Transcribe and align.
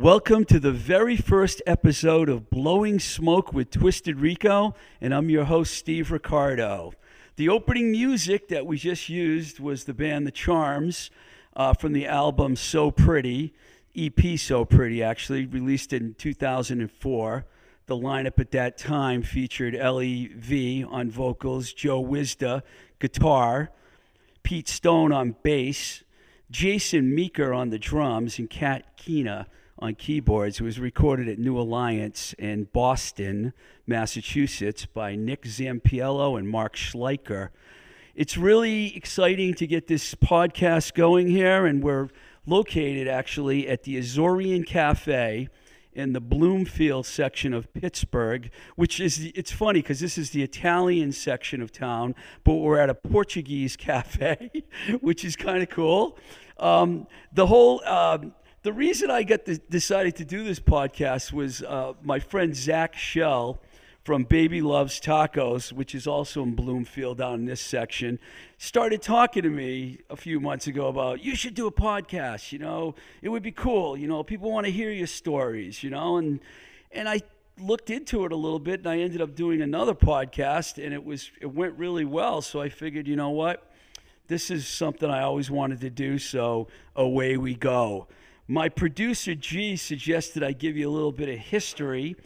Welcome 0.00 0.46
to 0.46 0.58
the 0.58 0.72
very 0.72 1.18
first 1.18 1.60
episode 1.66 2.30
of 2.30 2.48
Blowing 2.48 2.98
Smoke 2.98 3.52
with 3.52 3.70
Twisted 3.70 4.18
Rico, 4.18 4.74
and 4.98 5.14
I'm 5.14 5.28
your 5.28 5.44
host, 5.44 5.74
Steve 5.74 6.10
Ricardo. 6.10 6.94
The 7.36 7.50
opening 7.50 7.90
music 7.90 8.48
that 8.48 8.64
we 8.64 8.78
just 8.78 9.10
used 9.10 9.60
was 9.60 9.84
the 9.84 9.92
band 9.92 10.26
The 10.26 10.30
Charms 10.30 11.10
uh, 11.54 11.74
from 11.74 11.92
the 11.92 12.06
album 12.06 12.56
So 12.56 12.90
Pretty, 12.90 13.52
EP 13.94 14.38
So 14.38 14.64
Pretty, 14.64 15.02
actually, 15.02 15.44
released 15.44 15.92
in 15.92 16.14
2004. 16.14 17.44
The 17.84 17.94
lineup 17.94 18.38
at 18.38 18.52
that 18.52 18.78
time 18.78 19.20
featured 19.20 19.76
Ellie 19.76 20.28
V 20.28 20.82
on 20.82 21.10
vocals, 21.10 21.74
Joe 21.74 22.00
Wisda 22.00 22.62
guitar, 23.00 23.70
Pete 24.44 24.66
Stone 24.66 25.12
on 25.12 25.36
bass, 25.42 26.04
Jason 26.50 27.14
Meeker 27.14 27.52
on 27.52 27.68
the 27.68 27.78
drums, 27.78 28.38
and 28.38 28.48
Kat 28.48 28.96
Keena 28.96 29.46
on 29.80 29.94
keyboards. 29.94 30.60
It 30.60 30.64
was 30.64 30.78
recorded 30.78 31.28
at 31.28 31.38
New 31.38 31.58
Alliance 31.58 32.34
in 32.38 32.64
Boston, 32.64 33.52
Massachusetts 33.86 34.86
by 34.86 35.16
Nick 35.16 35.42
Zampiello 35.42 36.38
and 36.38 36.48
Mark 36.48 36.76
Schleicher. 36.76 37.48
It's 38.14 38.36
really 38.36 38.94
exciting 38.96 39.54
to 39.54 39.66
get 39.66 39.86
this 39.86 40.14
podcast 40.14 40.94
going 40.94 41.28
here, 41.28 41.64
and 41.64 41.82
we're 41.82 42.08
located 42.46 43.08
actually 43.08 43.68
at 43.68 43.84
the 43.84 43.96
Azorian 43.96 44.66
Cafe 44.66 45.48
in 45.92 46.12
the 46.12 46.20
Bloomfield 46.20 47.06
section 47.06 47.52
of 47.52 47.72
Pittsburgh, 47.72 48.50
which 48.76 49.00
is 49.00 49.32
it's 49.34 49.50
funny 49.50 49.80
because 49.80 50.00
this 50.00 50.18
is 50.18 50.30
the 50.30 50.42
Italian 50.42 51.12
section 51.12 51.62
of 51.62 51.72
town, 51.72 52.14
but 52.44 52.54
we're 52.54 52.78
at 52.78 52.90
a 52.90 52.94
Portuguese 52.94 53.76
cafe, 53.78 54.50
which 55.00 55.24
is 55.24 55.36
kind 55.36 55.62
of 55.62 55.70
cool. 55.70 56.18
Um, 56.58 57.06
the 57.32 57.46
whole 57.46 57.82
um 57.86 58.34
the 58.62 58.72
reason 58.72 59.10
I 59.10 59.22
got 59.22 59.46
decided 59.70 60.16
to 60.16 60.24
do 60.24 60.44
this 60.44 60.60
podcast 60.60 61.32
was 61.32 61.62
uh, 61.62 61.94
my 62.02 62.20
friend 62.20 62.54
Zach 62.54 62.94
Shell 62.94 63.58
from 64.04 64.24
Baby 64.24 64.60
Loves 64.60 65.00
Tacos, 65.00 65.72
which 65.72 65.94
is 65.94 66.06
also 66.06 66.42
in 66.42 66.54
Bloomfield 66.54 67.18
down 67.18 67.34
in 67.34 67.44
this 67.46 67.60
section, 67.62 68.18
started 68.58 69.00
talking 69.00 69.42
to 69.44 69.48
me 69.48 70.00
a 70.10 70.16
few 70.16 70.40
months 70.40 70.66
ago 70.66 70.88
about 70.88 71.24
you 71.24 71.34
should 71.34 71.54
do 71.54 71.66
a 71.68 71.72
podcast. 71.72 72.52
You 72.52 72.58
know, 72.58 72.94
it 73.22 73.30
would 73.30 73.42
be 73.42 73.52
cool. 73.52 73.96
You 73.96 74.08
know, 74.08 74.22
people 74.22 74.50
want 74.50 74.66
to 74.66 74.72
hear 74.72 74.90
your 74.90 75.06
stories. 75.06 75.82
You 75.82 75.88
know, 75.88 76.18
and 76.18 76.40
and 76.92 77.08
I 77.08 77.22
looked 77.58 77.88
into 77.88 78.26
it 78.26 78.32
a 78.32 78.36
little 78.36 78.58
bit, 78.58 78.80
and 78.80 78.88
I 78.88 78.98
ended 78.98 79.22
up 79.22 79.34
doing 79.34 79.62
another 79.62 79.94
podcast, 79.94 80.82
and 80.82 80.92
it 80.92 81.02
was 81.02 81.30
it 81.40 81.46
went 81.46 81.78
really 81.78 82.04
well. 82.04 82.42
So 82.42 82.60
I 82.60 82.68
figured, 82.68 83.06
you 83.06 83.16
know 83.16 83.30
what, 83.30 83.70
this 84.28 84.50
is 84.50 84.66
something 84.66 85.08
I 85.08 85.22
always 85.22 85.50
wanted 85.50 85.80
to 85.80 85.88
do. 85.88 86.18
So 86.18 86.68
away 86.94 87.38
we 87.38 87.54
go. 87.54 88.06
My 88.50 88.68
producer 88.68 89.36
G 89.36 89.76
suggested 89.76 90.42
I 90.42 90.50
give 90.50 90.76
you 90.76 90.88
a 90.88 90.90
little 90.90 91.12
bit 91.12 91.28
of 91.28 91.38
history 91.38 92.16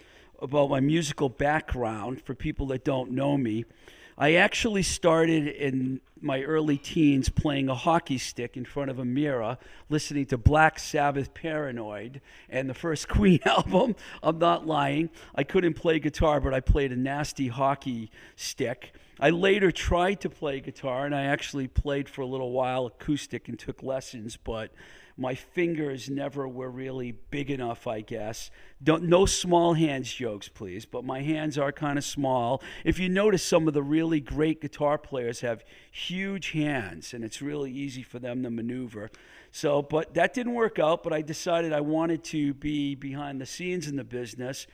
about 0.41 0.71
my 0.71 0.81
musical 0.81 1.29
background 1.29 2.23
for 2.23 2.35
people 2.35 2.65
that 2.69 2.83
don't 2.83 3.11
know 3.11 3.37
me. 3.37 3.67
I 4.17 4.33
actually 4.33 4.85
started 4.85 5.47
in 5.49 6.01
my 6.23 6.41
early 6.41 6.79
teens 6.79 7.29
playing 7.29 7.69
a 7.69 7.75
hockey 7.75 8.17
stick 8.17 8.57
in 8.57 8.65
front 8.65 8.91
of 8.91 8.99
a 8.99 9.05
mirror, 9.05 9.59
listening 9.91 10.25
to 10.27 10.39
Black 10.39 10.79
Sabbath 10.79 11.35
Paranoid 11.35 12.23
and 12.49 12.71
the 12.71 12.75
first 12.75 13.07
Queen 13.11 13.41
album. 13.45 13.95
I'm 14.23 14.39
not 14.39 14.67
lying. 14.67 15.11
I 15.35 15.45
couldn't 15.45 15.75
play 15.75 15.99
guitar, 15.99 16.41
but 16.41 16.55
I 16.55 16.61
played 16.61 16.91
a 16.91 16.97
nasty 16.97 17.49
hockey 17.49 18.11
stick. 18.35 18.95
I 19.21 19.29
later 19.29 19.71
tried 19.71 20.23
to 20.23 20.31
play 20.31 20.61
guitar, 20.61 21.05
and 21.05 21.15
I 21.15 21.25
actually 21.25 21.69
played 21.69 22.09
for 22.09 22.23
a 22.23 22.27
little 22.27 22.51
while 22.51 22.87
acoustic 22.87 23.47
and 23.47 23.59
took 23.59 23.83
lessons, 23.83 24.39
but 24.43 24.71
my 25.17 25.35
fingers 25.35 26.11
never 26.11 26.49
were 26.49 26.71
really 26.71 27.13
big 27.13 27.51
enough, 27.51 27.87
I 27.87 28.01
guess. 28.01 28.51
Don't, 28.83 29.05
no 29.05 29.27
small 29.27 29.75
hands 29.75 30.13
jokes, 30.13 30.49
please, 30.49 30.85
but 30.85 31.05
my 31.05 31.23
hands 31.23 31.57
are 31.57 31.71
kind 31.71 31.99
of 31.99 32.05
small. 32.05 32.61
If 32.85 32.99
you 32.99 33.09
notice, 33.09 33.43
some 33.43 33.69
of 33.69 33.75
the 33.75 33.83
really 33.83 34.21
great 34.21 34.61
guitar 34.61 34.99
players 34.99 35.41
have 35.41 35.65
huge 35.93 36.51
hands, 36.51 37.15
and 37.15 37.25
it's 37.25 37.41
really 37.41 37.71
easy 37.71 38.03
for 38.03 38.19
them 38.19 38.43
to 38.43 38.51
maneuver. 38.51 39.11
So, 39.53 39.83
but 39.83 40.15
that 40.15 40.35
didn't 40.35 40.55
work 40.55 40.81
out, 40.81 41.05
but 41.05 41.13
I 41.13 41.23
decided 41.23 41.73
I 41.73 41.81
wanted 41.81 42.25
to 42.25 42.53
be 42.55 42.97
behind 42.97 43.41
the 43.41 43.47
scenes 43.47 43.87
in 43.87 43.95
the 43.95 44.05
business. 44.05 44.67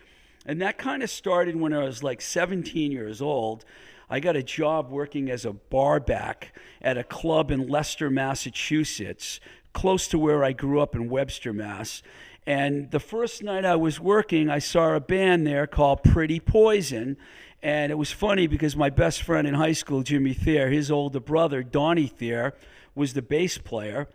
And 0.46 0.62
that 0.62 0.78
kind 0.78 1.02
of 1.02 1.10
started 1.10 1.54
when 1.54 1.74
I 1.74 1.84
was 1.84 2.02
like 2.02 2.22
17 2.22 2.90
years 2.90 3.20
old. 3.20 3.66
I 4.12 4.18
got 4.18 4.34
a 4.34 4.42
job 4.42 4.90
working 4.90 5.30
as 5.30 5.44
a 5.44 5.52
barback 5.52 6.52
at 6.82 6.98
a 6.98 7.04
club 7.04 7.52
in 7.52 7.68
Leicester, 7.68 8.10
Massachusetts, 8.10 9.38
close 9.72 10.08
to 10.08 10.18
where 10.18 10.44
I 10.44 10.52
grew 10.52 10.80
up 10.80 10.94
in 10.94 11.08
Webster, 11.08 11.52
Mass. 11.52 12.02
And 12.46 12.90
the 12.90 13.00
first 13.00 13.42
night 13.42 13.64
I 13.64 13.76
was 13.76 14.00
working, 14.00 14.48
I 14.48 14.58
saw 14.58 14.94
a 14.94 15.00
band 15.00 15.46
there 15.46 15.66
called 15.66 16.02
Pretty 16.02 16.40
Poison. 16.40 17.16
And 17.62 17.92
it 17.92 17.96
was 17.96 18.10
funny 18.10 18.46
because 18.46 18.74
my 18.74 18.90
best 18.90 19.22
friend 19.22 19.46
in 19.46 19.54
high 19.54 19.72
school, 19.72 20.02
Jimmy 20.02 20.34
Thayer, 20.34 20.70
his 20.70 20.90
older 20.90 21.20
brother, 21.20 21.62
Donnie 21.62 22.06
Thayer, 22.06 22.54
was 22.94 23.12
the 23.14 23.22
bass 23.22 23.58
player 23.58 24.08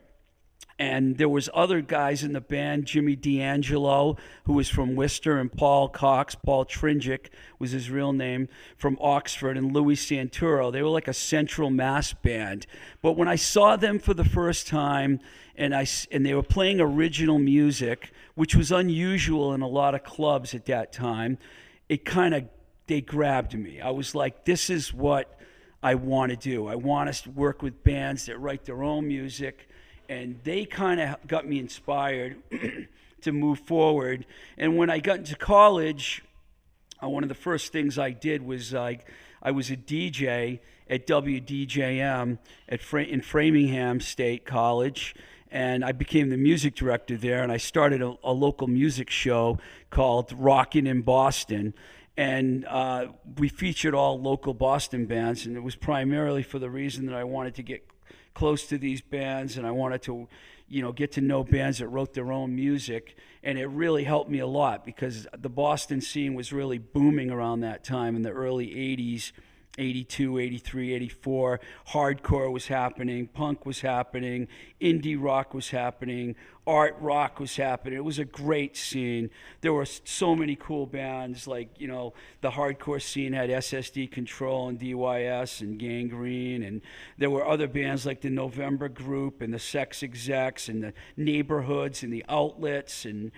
and 0.77 1.17
there 1.17 1.29
was 1.29 1.49
other 1.53 1.79
guys 1.81 2.23
in 2.23 2.33
the 2.33 2.41
band 2.41 2.85
jimmy 2.85 3.15
d'angelo 3.15 4.17
who 4.43 4.53
was 4.53 4.69
from 4.69 4.95
worcester 4.95 5.37
and 5.37 5.51
paul 5.51 5.87
cox. 5.87 6.35
Paul 6.35 6.65
tringic 6.65 7.27
was 7.59 7.71
his 7.71 7.89
real 7.89 8.13
name 8.13 8.49
from 8.77 8.97
oxford 8.99 9.57
and 9.57 9.73
louis 9.73 9.95
santoro. 9.95 10.71
They 10.71 10.81
were 10.81 10.89
like 10.89 11.07
a 11.07 11.13
central 11.13 11.69
mass 11.69 12.13
band. 12.13 12.67
But 13.01 13.13
when 13.13 13.27
i 13.27 13.35
saw 13.35 13.75
them 13.75 13.99
for 13.99 14.13
the 14.13 14.25
first 14.25 14.67
time 14.67 15.19
and 15.55 15.73
i 15.75 15.85
and 16.11 16.25
they 16.25 16.33
were 16.33 16.43
playing 16.43 16.81
original 16.81 17.39
music 17.39 18.11
which 18.35 18.55
was 18.55 18.71
unusual 18.71 19.53
in 19.53 19.61
a 19.61 19.67
lot 19.67 19.95
of 19.95 20.03
clubs 20.03 20.53
at 20.53 20.65
that 20.65 20.91
time 20.91 21.37
it 21.87 22.03
kind 22.03 22.33
of 22.33 22.45
they 22.87 23.01
grabbed 23.01 23.57
me. 23.57 23.81
I 23.81 23.89
was 23.89 24.15
like 24.15 24.45
this 24.45 24.69
is 24.69 24.93
what 24.93 25.39
I 25.81 25.95
want 25.95 26.31
to 26.31 26.35
do. 26.35 26.67
I 26.67 26.75
want 26.75 27.13
to 27.13 27.29
work 27.31 27.61
with 27.61 27.83
bands 27.83 28.25
that 28.25 28.39
write 28.39 28.65
their 28.65 28.83
own 28.83 29.07
music, 29.07 29.69
and 30.09 30.39
they 30.43 30.65
kind 30.65 30.99
of 30.99 31.15
got 31.27 31.47
me 31.47 31.59
inspired 31.59 32.37
to 33.21 33.31
move 33.31 33.59
forward. 33.59 34.25
And 34.57 34.77
when 34.77 34.89
I 34.89 34.99
got 34.99 35.17
into 35.19 35.35
college, 35.35 36.23
uh, 37.03 37.09
one 37.09 37.23
of 37.23 37.29
the 37.29 37.35
first 37.35 37.71
things 37.71 37.97
I 37.97 38.11
did 38.11 38.41
was 38.41 38.73
I, 38.73 38.99
I 39.41 39.51
was 39.51 39.69
a 39.69 39.77
DJ 39.77 40.59
at 40.89 41.07
WDJM 41.07 42.37
at 42.69 42.81
Fra- 42.81 43.03
in 43.03 43.21
Framingham 43.21 43.99
State 43.99 44.45
College, 44.45 45.15
and 45.51 45.83
I 45.83 45.91
became 45.91 46.29
the 46.29 46.37
music 46.37 46.75
director 46.75 47.17
there. 47.17 47.41
And 47.41 47.51
I 47.51 47.57
started 47.57 48.01
a, 48.01 48.15
a 48.23 48.31
local 48.31 48.67
music 48.67 49.09
show 49.09 49.59
called 49.89 50.31
Rockin' 50.33 50.87
in 50.87 51.01
Boston, 51.01 51.73
and 52.17 52.65
uh, 52.65 53.07
we 53.37 53.49
featured 53.49 53.93
all 53.93 54.19
local 54.21 54.53
Boston 54.53 55.05
bands, 55.05 55.45
and 55.45 55.57
it 55.57 55.61
was 55.61 55.75
primarily 55.75 56.43
for 56.43 56.59
the 56.59 56.69
reason 56.69 57.05
that 57.07 57.15
I 57.15 57.23
wanted 57.23 57.55
to 57.55 57.63
get 57.63 57.87
close 58.35 58.67
to 58.67 58.77
these 58.77 59.01
bands 59.01 59.57
and 59.57 59.65
I 59.65 59.71
wanted 59.71 60.03
to, 60.03 60.27
you 60.67 60.83
know, 60.83 60.91
get 60.91 61.13
to 61.13 61.21
know 61.21 61.43
bands 61.43 61.79
that 61.79 61.87
wrote 61.87 62.13
their 62.13 62.31
own 62.31 62.53
music. 62.53 63.17
And 63.41 63.57
it 63.57 63.67
really 63.67 64.03
helped 64.03 64.29
me 64.29 64.39
a 64.39 64.47
lot 64.47 64.85
because 64.85 65.25
the 65.35 65.49
Boston 65.49 66.01
scene 66.01 66.35
was 66.35 66.53
really 66.53 66.77
booming 66.77 67.31
around 67.31 67.61
that 67.61 67.83
time 67.83 68.15
in 68.15 68.21
the 68.21 68.31
early 68.31 68.67
80s 68.67 69.31
82, 69.77 70.39
83, 70.39 70.93
84. 70.93 71.59
Hardcore 71.89 72.51
was 72.51 72.67
happening, 72.67 73.27
punk 73.27 73.65
was 73.65 73.81
happening, 73.81 74.47
indie 74.79 75.21
rock 75.21 75.53
was 75.53 75.69
happening, 75.69 76.35
art 76.65 76.95
rock 76.99 77.39
was 77.39 77.55
happening. 77.55 77.97
It 77.97 78.03
was 78.03 78.19
a 78.19 78.25
great 78.25 78.77
scene. 78.77 79.29
There 79.61 79.73
were 79.73 79.85
so 79.85 80.35
many 80.35 80.55
cool 80.55 80.85
bands, 80.85 81.47
like, 81.47 81.69
you 81.79 81.87
know, 81.87 82.13
the 82.41 82.51
hardcore 82.51 83.01
scene 83.01 83.33
had 83.33 83.49
SS 83.49 83.91
Decontrol 83.91 84.69
and 84.69 84.79
DYS 84.79 85.61
and 85.61 85.77
Gang 85.77 86.07
Green, 86.07 86.63
and 86.63 86.81
there 87.17 87.29
were 87.29 87.45
other 87.45 87.67
bands 87.67 88.05
like 88.05 88.21
the 88.21 88.29
November 88.29 88.89
Group 88.89 89.41
and 89.41 89.53
the 89.53 89.59
Sex 89.59 90.03
Execs 90.03 90.69
and 90.69 90.83
the 90.83 90.93
Neighborhoods 91.17 92.03
and 92.03 92.13
the 92.13 92.25
Outlets 92.29 93.05
and 93.05 93.31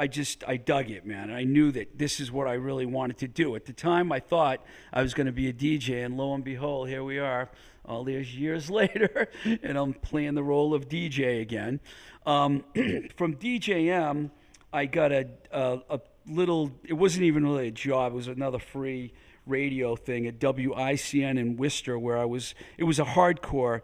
I 0.00 0.06
just 0.06 0.44
I 0.48 0.56
dug 0.56 0.90
it, 0.90 1.04
man. 1.04 1.30
I 1.30 1.44
knew 1.44 1.70
that 1.72 1.98
this 1.98 2.20
is 2.20 2.32
what 2.32 2.48
I 2.48 2.54
really 2.54 2.86
wanted 2.86 3.18
to 3.18 3.28
do. 3.28 3.54
At 3.54 3.66
the 3.66 3.74
time, 3.74 4.10
I 4.10 4.18
thought 4.18 4.64
I 4.94 5.02
was 5.02 5.12
going 5.12 5.26
to 5.26 5.32
be 5.32 5.46
a 5.48 5.52
DJ, 5.52 6.06
and 6.06 6.16
lo 6.16 6.32
and 6.32 6.42
behold, 6.42 6.88
here 6.88 7.04
we 7.04 7.18
are, 7.18 7.50
all 7.84 8.02
these 8.02 8.34
years 8.34 8.70
later, 8.80 9.28
and 9.62 9.76
I'm 9.76 9.92
playing 9.92 10.36
the 10.36 10.42
role 10.42 10.72
of 10.72 10.88
DJ 10.88 11.42
again. 11.42 11.80
Um, 12.24 12.64
from 13.14 13.36
DJM, 13.36 14.30
I 14.72 14.86
got 14.86 15.12
a, 15.12 15.28
a 15.52 15.80
a 15.90 16.00
little. 16.26 16.72
It 16.82 16.94
wasn't 16.94 17.24
even 17.24 17.46
really 17.46 17.68
a 17.68 17.70
job. 17.70 18.12
It 18.12 18.16
was 18.16 18.28
another 18.28 18.58
free 18.58 19.12
radio 19.44 19.96
thing 19.96 20.26
at 20.26 20.38
WICN 20.38 21.38
in 21.38 21.58
Worcester, 21.58 21.98
where 21.98 22.16
I 22.16 22.24
was. 22.24 22.54
It 22.78 22.84
was 22.84 22.98
a 22.98 23.04
hardcore 23.04 23.82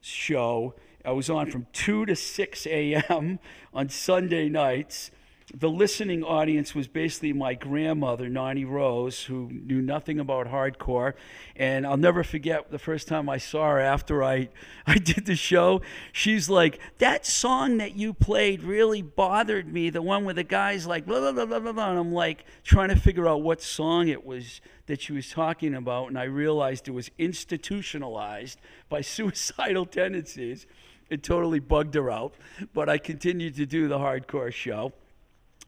show. 0.00 0.74
I 1.04 1.12
was 1.12 1.30
on 1.30 1.48
from 1.48 1.68
2 1.74 2.06
to 2.06 2.16
6 2.16 2.66
a.m. 2.66 3.38
on 3.72 3.88
Sunday 3.88 4.48
nights 4.48 5.12
the 5.52 5.68
listening 5.68 6.24
audience 6.24 6.74
was 6.74 6.88
basically 6.88 7.34
my 7.34 7.52
grandmother, 7.52 8.30
Nani 8.30 8.64
Rose, 8.64 9.24
who 9.24 9.50
knew 9.52 9.82
nothing 9.82 10.18
about 10.18 10.46
hardcore. 10.46 11.12
And 11.54 11.86
I'll 11.86 11.98
never 11.98 12.24
forget 12.24 12.70
the 12.70 12.78
first 12.78 13.08
time 13.08 13.28
I 13.28 13.36
saw 13.36 13.72
her 13.72 13.80
after 13.80 14.24
I, 14.24 14.48
I 14.86 14.96
did 14.96 15.26
the 15.26 15.36
show. 15.36 15.82
She's 16.12 16.48
like, 16.48 16.78
That 16.98 17.26
song 17.26 17.76
that 17.76 17.94
you 17.94 18.14
played 18.14 18.62
really 18.62 19.02
bothered 19.02 19.70
me. 19.70 19.90
The 19.90 20.00
one 20.00 20.24
where 20.24 20.34
the 20.34 20.44
guy's 20.44 20.86
like, 20.86 21.04
blah, 21.04 21.20
blah, 21.20 21.44
blah, 21.44 21.60
blah, 21.60 21.72
blah. 21.72 21.90
And 21.90 21.98
I'm 21.98 22.12
like, 22.12 22.46
trying 22.62 22.88
to 22.88 22.96
figure 22.96 23.28
out 23.28 23.42
what 23.42 23.60
song 23.60 24.08
it 24.08 24.24
was 24.24 24.62
that 24.86 25.02
she 25.02 25.12
was 25.12 25.28
talking 25.28 25.74
about. 25.74 26.08
And 26.08 26.18
I 26.18 26.24
realized 26.24 26.88
it 26.88 26.92
was 26.92 27.10
institutionalized 27.18 28.58
by 28.88 29.00
suicidal 29.02 29.84
tendencies. 29.84 30.66
It 31.10 31.22
totally 31.22 31.60
bugged 31.60 31.94
her 31.96 32.10
out. 32.10 32.34
But 32.72 32.88
I 32.88 32.96
continued 32.96 33.56
to 33.56 33.66
do 33.66 33.88
the 33.88 33.98
hardcore 33.98 34.50
show. 34.50 34.94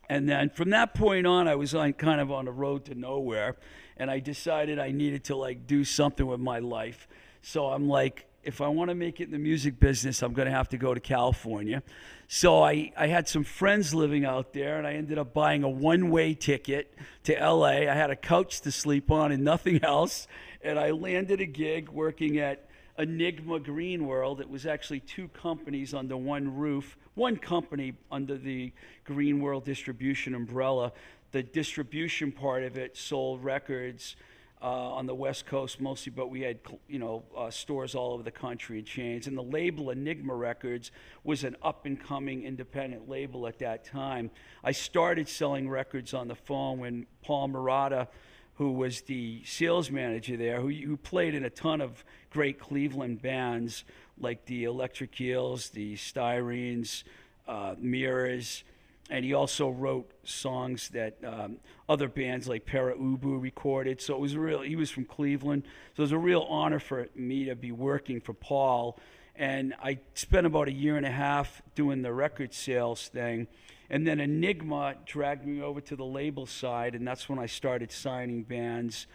And 0.09 0.29
then 0.29 0.51
from 0.51 0.71
that 0.71 0.95
point 0.95 1.27
on, 1.27 1.49
I 1.49 1.57
was 1.57 1.75
on 1.75 1.93
kind 1.95 2.21
of 2.21 2.31
on 2.31 2.47
a 2.47 2.53
road 2.53 2.85
to 2.87 2.95
nowhere, 2.95 3.57
and 3.97 4.11
I 4.11 4.21
decided 4.21 4.79
I 4.79 4.93
needed 4.93 5.25
to 5.25 5.37
like 5.37 5.67
do 5.67 5.85
something 5.85 6.27
with 6.27 6.41
my 6.41 6.61
life. 6.61 7.09
So 7.43 7.67
I'm 7.67 7.89
like, 7.89 8.27
if 8.47 8.61
I 8.61 8.69
want 8.69 8.91
to 8.91 8.95
make 8.95 9.21
it 9.21 9.25
in 9.25 9.33
the 9.33 9.39
music 9.39 9.81
business, 9.81 10.23
I'm 10.23 10.33
going 10.33 10.47
to 10.47 10.55
have 10.55 10.69
to 10.69 10.79
go 10.79 10.95
to 10.95 11.01
California. 11.01 11.83
So 12.29 12.63
I, 12.63 12.93
I 12.97 13.09
had 13.09 13.29
some 13.29 13.43
friends 13.43 13.93
living 13.93 14.25
out 14.25 14.53
there, 14.53 14.79
and 14.79 14.87
I 14.87 14.95
ended 14.95 15.19
up 15.19 15.35
buying 15.35 15.65
a 15.65 15.69
one 15.69 16.11
way 16.11 16.35
ticket 16.35 16.97
to 17.25 17.35
LA. 17.35 17.89
I 17.91 17.95
had 17.95 18.11
a 18.11 18.17
couch 18.17 18.61
to 18.61 18.71
sleep 18.71 19.11
on 19.11 19.33
and 19.33 19.43
nothing 19.43 19.83
else. 19.85 20.29
And 20.63 20.79
I 20.79 20.93
landed 20.93 21.41
a 21.41 21.47
gig 21.47 21.89
working 21.89 22.39
at 22.39 22.69
Enigma 22.99 23.61
Green 23.61 24.07
World. 24.07 24.41
It 24.41 24.49
was 24.49 24.65
actually 24.65 25.01
two 25.01 25.29
companies 25.29 25.93
under 25.93 26.17
one 26.17 26.57
roof, 26.57 26.97
one 27.17 27.37
company 27.37 27.95
under 28.13 28.37
the 28.39 28.73
Green 29.05 29.41
World 29.41 29.65
distribution 29.65 30.35
umbrella. 30.35 30.93
The 31.33 31.43
distribution 31.43 32.31
part 32.31 32.63
of 32.63 32.77
it 32.77 32.97
sold 32.97 33.43
records 33.43 34.17
uh, 34.63 34.67
on 34.67 35.07
the 35.07 35.15
West 35.15 35.47
Coast 35.47 35.81
mostly, 35.81 36.13
but 36.15 36.31
we 36.31 36.43
had 36.43 36.59
you 36.89 36.99
know 36.99 37.25
uh, 37.37 37.51
stores 37.51 37.95
all 37.95 38.13
over 38.13 38.23
the 38.23 38.31
country 38.31 38.79
and 38.79 38.87
chains. 38.87 39.27
And 39.27 39.37
the 39.37 39.43
label 39.43 39.91
Enigma 39.91 40.35
Records 40.35 40.93
was 41.25 41.43
an 41.43 41.57
up 41.63 41.87
and 41.87 41.99
coming 41.99 42.45
independent 42.45 43.09
label 43.09 43.47
at 43.47 43.59
that 43.59 43.85
time. 43.85 44.31
I 44.63 44.73
started 44.73 45.29
selling 45.29 45.69
records 45.69 46.15
on 46.15 46.29
the 46.29 46.35
phone 46.35 46.79
when 46.79 47.07
Paul 47.23 47.49
Marotta 47.49 48.09
who 48.57 48.73
was 48.73 49.03
the 49.03 49.43
sales 49.45 49.91
manager 49.91 50.37
there, 50.37 50.61
who, 50.61 50.69
who 50.69 50.97
played 50.97 51.35
in 51.35 51.45
a 51.45 51.51
ton 51.51 51.81
of 51.81 52.05
great 52.31 52.59
Cleveland 52.59 53.23
bands 53.23 53.85
like 54.19 54.47
the 54.47 54.65
Electric 54.65 55.21
Eels, 55.21 55.71
the 55.71 55.95
Styrenes, 55.95 57.05
uh, 57.47 57.75
Mirrors, 57.79 58.65
and 59.09 59.25
he 59.25 59.35
also 59.35 59.69
wrote 59.69 60.11
songs 60.25 60.89
that 60.89 61.17
um, 61.25 61.59
other 61.89 62.09
bands 62.09 62.49
like 62.49 62.67
Pere 62.67 62.95
Ubu 62.95 63.41
recorded. 63.41 64.01
So 64.01 64.15
it 64.15 64.21
was 64.21 64.37
real. 64.37 64.63
He 64.63 64.75
was 64.75 64.91
from 64.91 65.05
Cleveland, 65.05 65.63
so 65.97 66.01
it 66.01 66.05
was 66.05 66.13
a 66.13 66.19
real 66.19 66.43
honor 66.49 66.81
for 66.81 67.07
me 67.15 67.45
to 67.45 67.55
be 67.55 67.71
working 67.71 68.21
for 68.21 68.33
Paul. 68.33 68.99
And 69.37 69.75
I 69.83 69.99
spent 70.15 70.47
about 70.47 70.69
a 70.69 70.73
year 70.73 70.97
and 70.97 71.07
a 71.07 71.11
half 71.11 71.63
doing 71.75 72.03
the 72.03 72.13
record 72.13 72.55
sales 72.55 73.09
thing 73.09 73.49
and 73.89 74.07
then 74.07 74.21
Enigma 74.21 74.97
dragged 75.05 75.47
me 75.47 75.63
over 75.63 75.81
to 75.81 75.97
the 75.97 76.05
label 76.05 76.47
side, 76.47 76.95
and 76.95 77.07
that's 77.07 77.29
when 77.29 77.39
I 77.39 77.47
started 77.47 77.93
signing 77.93 78.43
bands 78.43 79.07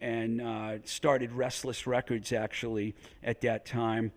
and 0.00 0.40
uh, 0.40 0.78
started 0.84 1.32
Restless 1.32 1.86
Records 1.86 2.32
actually 2.32 2.94
at 3.22 3.40
that 3.42 3.66
time. 3.66 4.12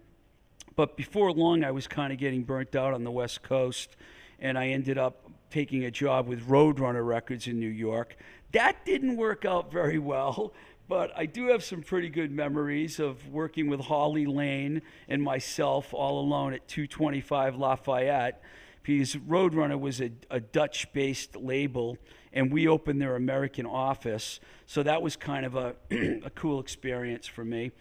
But 0.76 0.98
before 0.98 1.32
long, 1.32 1.64
I 1.64 1.72
was 1.72 1.88
kind 1.88 2.14
of 2.14 2.20
getting 2.20 2.44
burnt 2.44 2.76
out 2.76 2.94
on 2.94 3.04
the 3.04 3.12
West 3.12 3.44
Coast, 3.44 3.96
and 4.40 4.58
I 4.58 4.70
ended 4.70 4.98
up 4.98 5.30
taking 5.50 5.86
a 5.86 5.92
job 5.92 6.28
with 6.28 6.48
Roadrunner 6.48 7.06
Records 7.06 7.48
in 7.48 7.60
New 7.60 7.68
York. 7.68 8.16
That 8.54 8.86
didn't 8.86 9.18
work 9.18 9.46
out 9.46 9.72
very 9.72 10.00
well, 10.00 10.54
but 10.88 11.12
I 11.16 11.26
do 11.26 11.48
have 11.48 11.64
some 11.64 11.82
pretty 11.82 12.10
good 12.10 12.32
memories 12.32 13.00
of 13.00 13.28
working 13.30 13.68
with 13.70 13.80
Holly 13.80 14.26
Lane 14.26 14.82
and 15.08 15.22
myself 15.24 15.94
all 15.94 16.20
alone 16.20 16.54
at 16.54 16.68
225 16.68 17.56
Lafayette 17.56 18.42
because 18.84 19.16
Roadrunner 19.16 19.80
was 19.80 20.02
a, 20.02 20.12
a 20.30 20.40
Dutch 20.40 20.92
based 20.94 21.36
label 21.36 21.98
and 22.34 22.52
we 22.52 22.68
opened 22.68 23.02
their 23.02 23.16
American 23.16 23.66
office. 23.66 24.40
So 24.66 24.84
that 24.84 25.02
was 25.02 25.16
kind 25.16 25.46
of 25.46 25.56
a, 25.56 25.76
a 26.26 26.30
cool 26.32 26.60
experience 26.60 27.28
for 27.28 27.46
me. 27.46 27.72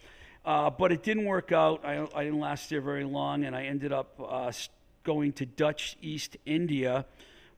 Uh, 0.45 0.69
but 0.69 0.91
it 0.91 1.03
didn't 1.03 1.25
work 1.25 1.51
out. 1.51 1.85
I, 1.85 2.05
I, 2.13 2.23
didn't 2.25 2.39
last 2.39 2.69
there 2.69 2.81
very 2.81 3.05
long, 3.05 3.45
and 3.45 3.55
I 3.55 3.63
ended 3.63 3.93
up 3.93 4.19
uh, 4.19 4.51
going 5.03 5.31
to 5.33 5.45
Dutch 5.45 5.97
East 6.01 6.35
India, 6.45 7.05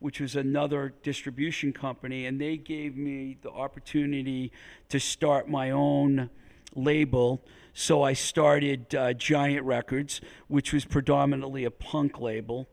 which 0.06 0.20
was 0.20 0.36
another 0.36 0.94
distribution 1.04 1.74
company, 1.74 2.28
and 2.28 2.40
they 2.40 2.56
gave 2.58 2.96
me 2.96 3.38
the 3.42 3.50
opportunity 3.50 4.52
to 4.88 5.00
start 5.00 5.50
my 5.50 5.72
own 5.72 6.30
label. 6.76 7.42
So 7.74 8.04
I 8.04 8.14
started 8.14 8.94
uh, 8.94 9.14
Giant 9.14 9.66
Records, 9.66 10.22
which 10.48 10.72
was 10.72 10.86
predominantly 10.86 11.66
a 11.66 11.72
punk 11.72 12.22
label 12.22 12.70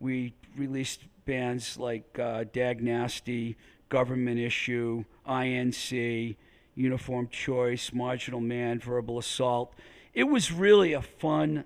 we 0.00 0.32
released 0.56 1.02
bands 1.26 1.78
like 1.78 2.18
uh, 2.18 2.44
Dag 2.52 2.82
Nasty, 2.82 3.56
Government 3.90 4.40
Issue, 4.40 5.04
INC, 5.28 6.36
Uniform 6.74 7.28
Choice, 7.28 7.92
Marginal 7.92 8.40
Man, 8.40 8.80
Verbal 8.80 9.18
Assault. 9.18 9.74
It 10.14 10.24
was 10.24 10.50
really 10.50 10.94
a 10.94 11.02
fun 11.02 11.64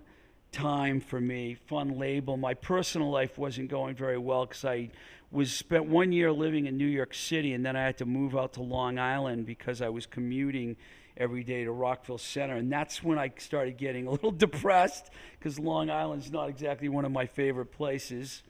time 0.54 1.00
for 1.00 1.20
me, 1.20 1.56
fun 1.66 1.98
label. 1.98 2.36
My 2.36 2.54
personal 2.54 3.10
life 3.10 3.36
wasn't 3.36 3.68
going 3.68 3.96
very 3.96 4.18
well 4.18 4.46
because 4.46 4.64
I 4.64 4.90
was 5.32 5.52
spent 5.52 5.86
one 5.86 6.12
year 6.12 6.30
living 6.30 6.66
in 6.66 6.76
New 6.76 6.86
York 6.86 7.12
City, 7.12 7.52
and 7.54 7.66
then 7.66 7.74
I 7.74 7.82
had 7.82 7.98
to 7.98 8.06
move 8.06 8.36
out 8.36 8.52
to 8.52 8.62
Long 8.62 8.96
Island 8.98 9.46
because 9.46 9.82
I 9.82 9.88
was 9.88 10.06
commuting 10.06 10.76
every 11.16 11.42
day 11.42 11.64
to 11.64 11.72
Rockville 11.72 12.18
Center. 12.18 12.54
And 12.54 12.70
that's 12.72 13.02
when 13.02 13.18
I 13.18 13.32
started 13.36 13.76
getting 13.76 14.06
a 14.06 14.12
little 14.12 14.30
depressed 14.46 15.10
because 15.38 15.58
Long 15.58 15.90
Island's 15.90 16.30
not 16.30 16.48
exactly 16.48 16.88
one 16.88 17.04
of 17.04 17.10
my 17.10 17.26
favorite 17.26 17.72
places. 17.72 18.44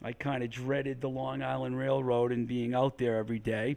I 0.00 0.12
kind 0.12 0.44
of 0.44 0.50
dreaded 0.50 1.00
the 1.00 1.08
Long 1.08 1.42
Island 1.42 1.76
Railroad 1.76 2.30
and 2.30 2.46
being 2.46 2.72
out 2.72 2.98
there 2.98 3.16
every 3.16 3.40
day. 3.40 3.76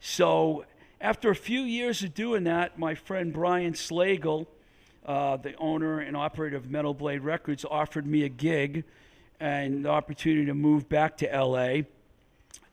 So 0.00 0.66
after 1.00 1.30
a 1.30 1.36
few 1.36 1.62
years 1.62 2.02
of 2.02 2.12
doing 2.12 2.44
that, 2.44 2.78
my 2.78 2.94
friend 2.94 3.32
Brian 3.32 3.72
Slagel, 3.72 4.46
uh, 5.06 5.36
the 5.36 5.54
owner 5.56 6.00
and 6.00 6.16
operator 6.16 6.56
of 6.56 6.70
Metal 6.70 6.94
Blade 6.94 7.22
Records, 7.22 7.64
offered 7.68 8.06
me 8.06 8.24
a 8.24 8.28
gig 8.28 8.84
and 9.40 9.84
the 9.84 9.88
opportunity 9.88 10.46
to 10.46 10.54
move 10.54 10.88
back 10.88 11.16
to 11.18 11.26
LA. 11.26 11.82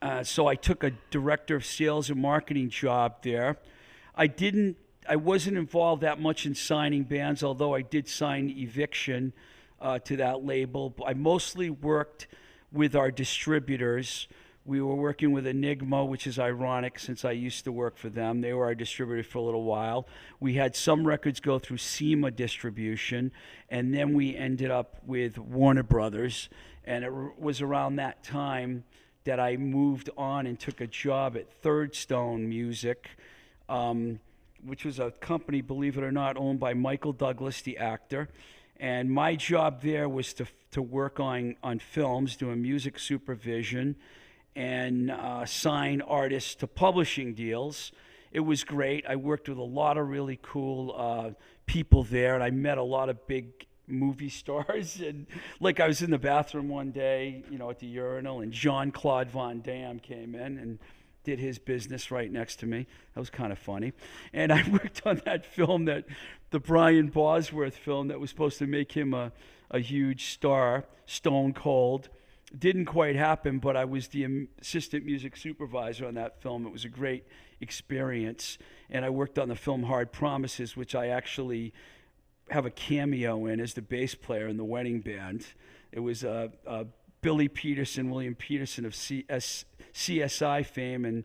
Uh, 0.02 0.24
so 0.24 0.48
I 0.48 0.56
took 0.56 0.84
a 0.84 0.92
director 1.12 1.56
of 1.56 1.66
sales 1.66 2.10
and 2.10 2.22
marketing 2.22 2.70
job 2.70 3.18
there. 3.24 3.58
I 4.16 4.28
didn't 4.28 4.78
I 5.08 5.16
wasn't 5.16 5.58
involved 5.58 6.04
that 6.04 6.22
much 6.22 6.46
in 6.46 6.54
signing 6.54 7.04
bands, 7.04 7.42
although 7.42 7.74
I 7.74 7.82
did 7.82 8.08
sign 8.08 8.54
Eviction 8.56 9.34
uh, 9.82 9.98
to 10.00 10.18
that 10.18 10.46
label. 10.46 10.94
I 11.04 11.14
mostly 11.14 11.72
worked 11.72 12.28
with 12.72 12.96
our 12.96 13.10
distributors. 13.10 14.28
We 14.66 14.82
were 14.82 14.96
working 14.96 15.32
with 15.32 15.48
Enigma, 15.48 16.06
which 16.06 16.28
is 16.28 16.38
ironic 16.38 17.00
since 17.00 17.26
I 17.26 17.32
used 17.32 17.64
to 17.64 17.72
work 17.72 17.98
for 17.98 18.10
them. 18.10 18.42
They 18.42 18.54
were 18.54 18.66
our 18.66 18.76
distributor 18.76 19.24
for 19.24 19.40
a 19.40 19.42
little 19.42 19.64
while. 19.64 20.08
We 20.40 20.56
had 20.56 20.76
some 20.76 21.08
records 21.08 21.40
go 21.40 21.60
through 21.60 21.78
CEMA 21.78 22.36
distribution, 22.36 23.32
and 23.70 23.94
then 23.94 24.14
we 24.14 24.36
ended 24.36 24.70
up 24.70 24.98
with 25.06 25.38
Warner 25.38 25.84
Brothers. 25.84 26.50
And 26.84 27.04
it 27.04 27.12
was 27.40 27.62
around 27.62 27.96
that 27.96 28.24
time 28.24 28.84
that 29.24 29.40
I 29.40 29.58
moved 29.58 30.10
on 30.18 30.46
and 30.46 30.60
took 30.60 30.82
a 30.82 30.88
job 30.88 31.36
at 31.36 31.52
Third 31.62 31.96
Stone 31.96 32.48
Music. 32.48 33.10
Um, 33.68 34.20
which 34.66 34.86
was 34.86 35.00
a 35.00 35.12
company, 35.12 35.62
believe 35.62 35.98
it 35.98 36.04
or 36.04 36.12
not, 36.12 36.38
owned 36.38 36.60
by 36.60 36.74
Michael 36.74 37.14
Douglas, 37.14 37.62
the 37.62 37.78
actor. 37.78 38.30
And 38.80 39.12
my 39.12 39.36
job 39.36 39.82
there 39.82 40.08
was 40.08 40.34
to, 40.36 40.48
to 40.72 40.82
work 40.82 41.20
on, 41.20 41.56
on 41.64 41.80
films, 41.80 42.36
doing 42.36 42.62
music 42.62 42.98
supervision, 43.00 43.96
and 44.56 45.12
uh, 45.12 45.46
sign 45.46 46.02
artists 46.02 46.56
to 46.56 46.68
publishing 46.68 47.34
deals. 47.34 47.92
It 48.32 48.42
was 48.42 48.64
great. 48.64 49.06
I 49.08 49.16
worked 49.16 49.50
with 49.50 49.58
a 49.58 49.64
lot 49.64 49.98
of 49.98 50.08
really 50.08 50.40
cool 50.42 50.94
uh, 50.96 51.32
people 51.66 52.04
there, 52.04 52.36
and 52.36 52.44
I 52.44 52.52
met 52.52 52.78
a 52.78 52.84
lot 52.84 53.10
of 53.10 53.26
big 53.28 53.66
movie 53.88 54.30
stars. 54.30 55.00
And 55.00 55.28
like 55.60 55.80
I 55.80 55.88
was 55.88 56.02
in 56.02 56.12
the 56.12 56.20
bathroom 56.20 56.70
one 56.70 56.92
day, 56.92 57.44
you 57.50 57.58
know, 57.58 57.70
at 57.70 57.80
the 57.80 57.88
urinal, 57.88 58.42
and 58.42 58.52
Jean 58.52 58.92
Claude 58.92 59.30
Van 59.30 59.62
Damme 59.62 60.00
came 60.00 60.36
in 60.36 60.58
and 60.58 60.80
did 61.24 61.40
his 61.40 61.60
business 61.60 62.12
right 62.12 62.32
next 62.32 62.58
to 62.58 62.66
me. 62.66 62.88
That 63.14 63.20
was 63.20 63.30
kind 63.30 63.52
of 63.52 63.60
funny. 63.60 63.94
And 64.34 64.52
I 64.52 64.68
worked 64.72 65.02
on 65.06 65.22
that 65.26 65.46
film 65.46 65.86
that 65.86 66.06
the 66.52 66.60
Brian 66.60 67.08
Bosworth 67.08 67.76
film 67.76 68.08
that 68.08 68.20
was 68.20 68.30
supposed 68.30 68.58
to 68.60 68.68
make 68.68 68.92
him 68.94 69.14
a, 69.14 69.32
a 69.70 69.80
huge 69.80 70.32
star, 70.32 70.86
Stone 71.06 71.54
Cold. 71.54 72.10
Didn't 72.58 72.86
quite 72.86 73.16
happen, 73.16 73.60
but 73.60 73.78
I 73.78 73.86
was 73.86 74.08
the 74.08 74.48
assistant 74.60 75.06
music 75.06 75.38
supervisor 75.38 76.08
on 76.08 76.16
that 76.16 76.42
film. 76.42 76.66
It 76.66 76.72
was 76.72 76.86
a 76.86 76.90
great 76.90 77.26
experience. 77.62 78.58
And 78.90 79.06
I 79.06 79.10
worked 79.10 79.38
on 79.38 79.50
the 79.50 79.56
film 79.56 79.84
Hard 79.84 80.12
Promises, 80.12 80.76
which 80.76 80.96
I 80.96 81.08
actually 81.08 81.74
have 82.50 82.66
a 82.66 82.72
cameo 82.72 83.46
in 83.46 83.60
as 83.60 83.76
the 83.76 83.82
bass 83.82 84.16
player 84.16 84.48
in 84.48 84.58
the 84.58 84.64
wedding 84.64 85.02
band. 85.02 85.46
It 85.92 86.00
was 86.00 86.24
uh, 86.24 86.48
uh, 86.66 86.86
Billy 87.22 87.48
Petersen, 87.48 88.10
William 88.10 88.36
Petersen 88.36 88.86
of 88.86 88.96
CS, 88.96 89.66
CSI 89.94 90.66
fame, 90.66 91.06
and 91.06 91.24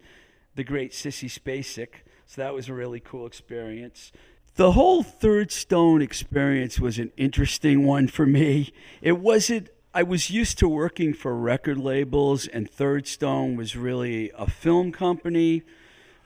the 0.55 0.65
great 0.65 0.93
Sissy 0.93 1.29
Spacek. 1.31 1.89
So 2.27 2.43
that 2.43 2.55
was 2.55 2.69
a 2.69 2.75
really 2.75 3.01
cool 3.01 3.27
experience. 3.27 4.13
The 4.57 4.73
whole 4.73 5.03
Third 5.03 5.51
Stone 5.51 6.01
experience 6.01 6.79
was 6.79 6.99
an 6.99 7.13
interesting 7.17 7.85
one 7.85 8.07
for 8.07 8.25
me. 8.25 8.73
It 9.03 9.19
wasn't, 9.19 9.69
I 9.97 10.03
was 10.03 10.29
used 10.29 10.59
to 10.59 10.67
working 10.67 11.15
for 11.15 11.37
record 11.37 11.79
labels, 11.79 12.49
and 12.49 12.69
Third 12.69 13.07
Stone 13.07 13.55
was 13.55 13.77
really 13.77 14.33
a 14.37 14.51
film 14.51 14.91
company 14.91 15.63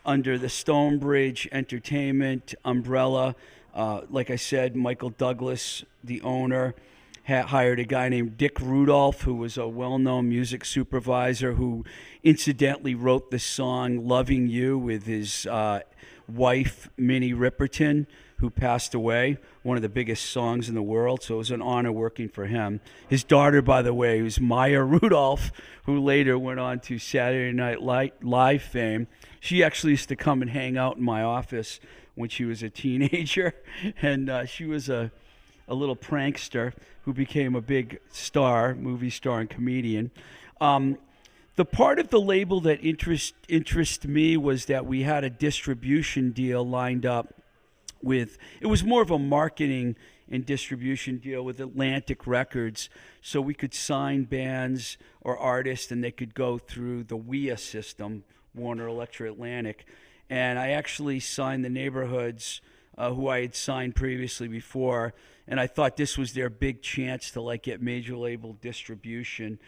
under 0.07 0.39
the 0.39 0.49
Stonebridge 0.49 1.47
Entertainment 1.53 2.55
umbrella. 2.65 3.37
Uh, 3.75 4.05
like 4.09 4.31
I 4.31 4.37
said, 4.37 4.75
Michael 4.75 5.11
Douglas, 5.11 5.85
the 6.03 6.23
owner, 6.23 6.75
hired 7.27 7.79
a 7.79 7.85
guy 7.85 8.09
named 8.09 8.39
Dick 8.39 8.59
Rudolph, 8.59 9.21
who 9.21 9.35
was 9.35 9.59
a 9.59 9.69
well 9.69 9.99
known 9.99 10.31
music 10.31 10.65
supervisor 10.65 11.53
who 11.53 11.85
incidentally 12.25 12.95
wrote 12.95 13.31
the 13.31 13.39
song 13.39 14.09
Loving 14.09 14.47
You 14.47 14.79
with 14.79 15.05
his 15.05 15.45
uh, 15.45 15.81
wife, 16.27 16.89
Minnie 16.97 17.35
Riperton, 17.35 18.07
who 18.39 18.51
passed 18.51 18.95
away, 18.95 19.37
one 19.63 19.77
of 19.77 19.83
the 19.83 19.89
biggest 19.89 20.31
songs 20.31 20.69
in 20.69 20.75
the 20.75 20.83
world. 20.83 21.23
So 21.23 21.35
it 21.35 21.39
was 21.39 21.51
an 21.51 21.63
honor 21.63 21.93
working 21.93 22.29
for 22.29 22.47
him. 22.47 22.81
His 23.09 23.25
daughter, 23.25 23.63
by 23.63 23.83
the 23.83 23.95
way, 23.95 24.23
was 24.23 24.41
Maya 24.41 24.83
Rudolph, 24.85 25.51
who 25.85 26.01
later 26.01 26.39
went 26.39 26.61
on 26.61 26.81
to 26.81 26.99
Saturday 26.99 27.53
Night 27.53 27.83
Live 28.23 28.63
fame. 28.63 29.09
She 29.41 29.63
actually 29.63 29.93
used 29.93 30.09
to 30.09 30.17
come 30.17 30.43
and 30.43 30.51
hang 30.51 30.77
out 30.77 30.97
in 30.97 31.03
my 31.03 31.23
office 31.23 31.81
when 32.15 32.29
she 32.29 32.45
was 32.45 32.63
a 32.63 32.71
teenager, 32.71 33.55
and 34.03 34.29
uh, 34.29 34.45
she 34.45 34.65
was 34.65 34.89
a 34.89 35.13
a 35.69 35.75
little 35.75 35.97
prankster 35.97 36.73
who 37.03 37.13
became 37.13 37.55
a 37.55 37.61
big 37.61 38.01
star, 38.11 38.75
movie 38.75 39.11
star, 39.11 39.41
and 39.41 39.51
comedian. 39.51 40.11
Um, 40.61 40.99
the 41.57 41.65
part 41.65 41.99
of 41.99 42.09
the 42.09 42.21
label 42.21 42.61
that 42.63 42.83
interest 42.85 43.35
interest 43.49 44.07
me 44.07 44.37
was 44.37 44.67
that 44.67 44.87
we 44.87 45.03
had 45.03 45.25
a 45.25 45.31
distribution 45.31 46.31
deal 46.31 46.67
lined 46.67 47.05
up 47.05 47.35
with. 48.03 48.39
It 48.61 48.67
was 48.67 48.85
more 48.85 49.03
of 49.03 49.11
a 49.11 49.19
marketing 49.19 49.97
and 50.31 50.45
distribution 50.45 51.19
deal 51.19 51.43
with 51.43 51.61
Atlantic 51.61 52.27
Records, 52.27 52.91
so 53.23 53.41
we 53.41 53.55
could 53.55 53.75
sign 53.75 54.25
bands 54.25 54.99
or 55.21 55.39
artists, 55.39 55.91
and 55.91 56.05
they 56.05 56.11
could 56.11 56.35
go 56.35 56.59
through 56.59 57.05
the 57.05 57.17
WIA 57.17 57.59
system, 57.59 58.25
Warner 58.55 58.89
Elektra 58.89 59.31
Atlantic. 59.31 59.87
And 60.29 60.59
I 60.59 60.71
actually 60.71 61.21
signed 61.21 61.65
the 61.65 61.71
neighborhoods 61.71 62.61
uh, 62.99 63.13
who 63.13 63.29
I 63.29 63.41
had 63.43 63.55
signed 63.55 63.95
previously 63.95 64.49
before, 64.49 65.15
and 65.47 65.59
I 65.59 65.67
thought 65.67 65.97
this 65.97 66.19
was 66.19 66.35
their 66.35 66.51
big 66.51 66.83
chance 66.83 67.31
to 67.31 67.41
like 67.41 67.63
get 67.63 67.81
major 67.81 68.17
label 68.17 68.55
distribution. 68.61 69.59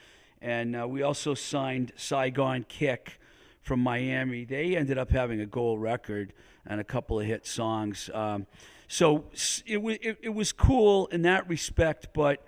And 0.42 0.76
uh, 0.76 0.88
we 0.88 1.02
also 1.02 1.34
signed 1.34 1.92
Saigon 1.96 2.64
Kick 2.68 3.19
from 3.62 3.80
Miami. 3.80 4.44
They 4.44 4.76
ended 4.76 4.98
up 4.98 5.10
having 5.10 5.40
a 5.40 5.46
gold 5.46 5.80
record 5.80 6.32
and 6.66 6.80
a 6.80 6.84
couple 6.84 7.20
of 7.20 7.26
hit 7.26 7.46
songs. 7.46 8.10
Um, 8.12 8.46
so 8.88 9.24
it, 9.66 9.78
it, 10.02 10.18
it 10.22 10.34
was 10.34 10.52
cool 10.52 11.06
in 11.08 11.22
that 11.22 11.48
respect, 11.48 12.08
but 12.12 12.44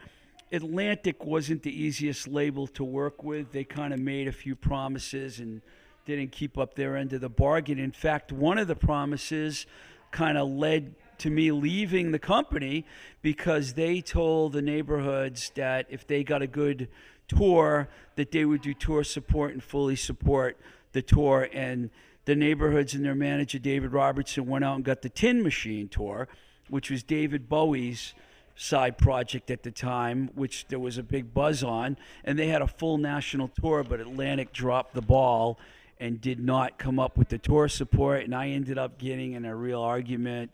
Atlantic 0.50 1.24
wasn't 1.24 1.62
the 1.62 1.70
easiest 1.70 2.28
label 2.28 2.66
to 2.68 2.84
work 2.84 3.22
with. 3.22 3.52
They 3.52 3.64
kind 3.64 3.94
of 3.94 4.00
made 4.00 4.28
a 4.28 4.32
few 4.32 4.54
promises 4.56 5.38
and 5.38 5.62
didn't 6.04 6.32
keep 6.32 6.58
up 6.58 6.74
their 6.74 6.96
end 6.96 7.12
of 7.12 7.20
the 7.20 7.28
bargain. 7.28 7.78
In 7.78 7.92
fact, 7.92 8.32
one 8.32 8.58
of 8.58 8.68
the 8.68 8.76
promises 8.76 9.66
kind 10.10 10.36
of 10.36 10.48
led 10.48 10.94
to 11.18 11.30
me 11.30 11.52
leaving 11.52 12.10
the 12.10 12.18
company 12.18 12.84
because 13.22 13.74
they 13.74 14.00
told 14.00 14.52
the 14.52 14.62
neighborhoods 14.62 15.52
that 15.54 15.86
if 15.88 16.06
they 16.06 16.24
got 16.24 16.42
a 16.42 16.46
good 16.46 16.88
tour 17.36 17.88
that 18.16 18.30
they 18.30 18.44
would 18.44 18.62
do 18.62 18.74
tour 18.74 19.04
support 19.04 19.52
and 19.52 19.62
fully 19.62 19.96
support 19.96 20.56
the 20.92 21.02
tour. 21.02 21.48
And 21.52 21.90
the 22.24 22.34
neighborhoods 22.34 22.94
and 22.94 23.04
their 23.04 23.14
manager 23.14 23.58
David 23.58 23.92
Robertson 23.92 24.46
went 24.46 24.64
out 24.64 24.76
and 24.76 24.84
got 24.84 25.02
the 25.02 25.08
Tin 25.08 25.42
Machine 25.42 25.88
tour 25.88 26.28
which 26.68 26.90
was 26.90 27.02
David 27.02 27.48
Bowie's 27.48 28.14
side 28.54 28.96
project 28.96 29.50
at 29.50 29.62
the 29.62 29.70
time 29.70 30.30
which 30.34 30.66
there 30.68 30.78
was 30.78 30.96
a 30.98 31.02
big 31.02 31.34
buzz 31.34 31.62
on. 31.62 31.96
And 32.24 32.38
they 32.38 32.46
had 32.48 32.62
a 32.62 32.66
full 32.66 32.98
national 32.98 33.48
tour 33.48 33.82
but 33.82 34.00
Atlantic 34.00 34.52
dropped 34.52 34.94
the 34.94 35.02
ball 35.02 35.58
and 35.98 36.20
did 36.20 36.40
not 36.40 36.78
come 36.78 36.98
up 36.98 37.16
with 37.16 37.28
the 37.28 37.38
tour 37.38 37.68
support. 37.68 38.24
And 38.24 38.34
I 38.34 38.48
ended 38.48 38.78
up 38.78 38.98
getting 38.98 39.32
in 39.32 39.44
a 39.44 39.54
real 39.54 39.80
argument 39.80 40.50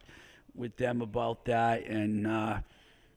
with 0.55 0.77
them 0.77 1.01
about 1.01 1.45
that, 1.45 1.87
and 1.87 2.27
uh, 2.27 2.59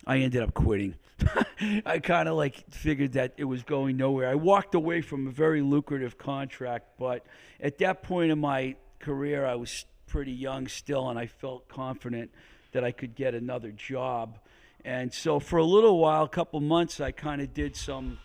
I 0.06 0.18
ended 0.20 0.42
up 0.42 0.54
quitting. 0.54 0.96
I 1.86 2.00
kind 2.00 2.28
of 2.28 2.36
like 2.36 2.70
figured 2.72 3.14
that 3.14 3.34
it 3.38 3.44
was 3.44 3.64
going 3.64 3.98
nowhere. 3.98 4.30
I 4.30 4.36
walked 4.36 4.76
away 4.76 5.02
from 5.02 5.28
a 5.28 5.32
very 5.32 5.62
lucrative 5.62 6.18
contract, 6.18 6.98
but 6.98 7.26
at 7.60 7.78
that 7.80 8.04
point 8.04 8.32
in 8.32 8.40
my 8.40 8.76
career, 9.00 9.46
I 9.46 9.56
was 9.56 9.86
pretty 10.08 10.32
young 10.32 10.68
still, 10.68 11.10
and 11.10 11.20
I 11.20 11.28
felt 11.28 11.68
confident 11.68 12.32
that 12.72 12.84
I 12.84 12.92
could 12.92 13.16
get 13.16 13.36
another 13.36 13.72
job. 13.72 14.40
And 14.84 15.14
so 15.14 15.40
for 15.40 15.58
a 15.58 15.66
little 15.66 16.00
while, 16.00 16.24
a 16.24 16.30
couple 16.30 16.60
months, 16.60 17.00
I 17.00 17.12
kind 17.12 17.42
of 17.42 17.54
did 17.54 17.76
some 17.76 18.18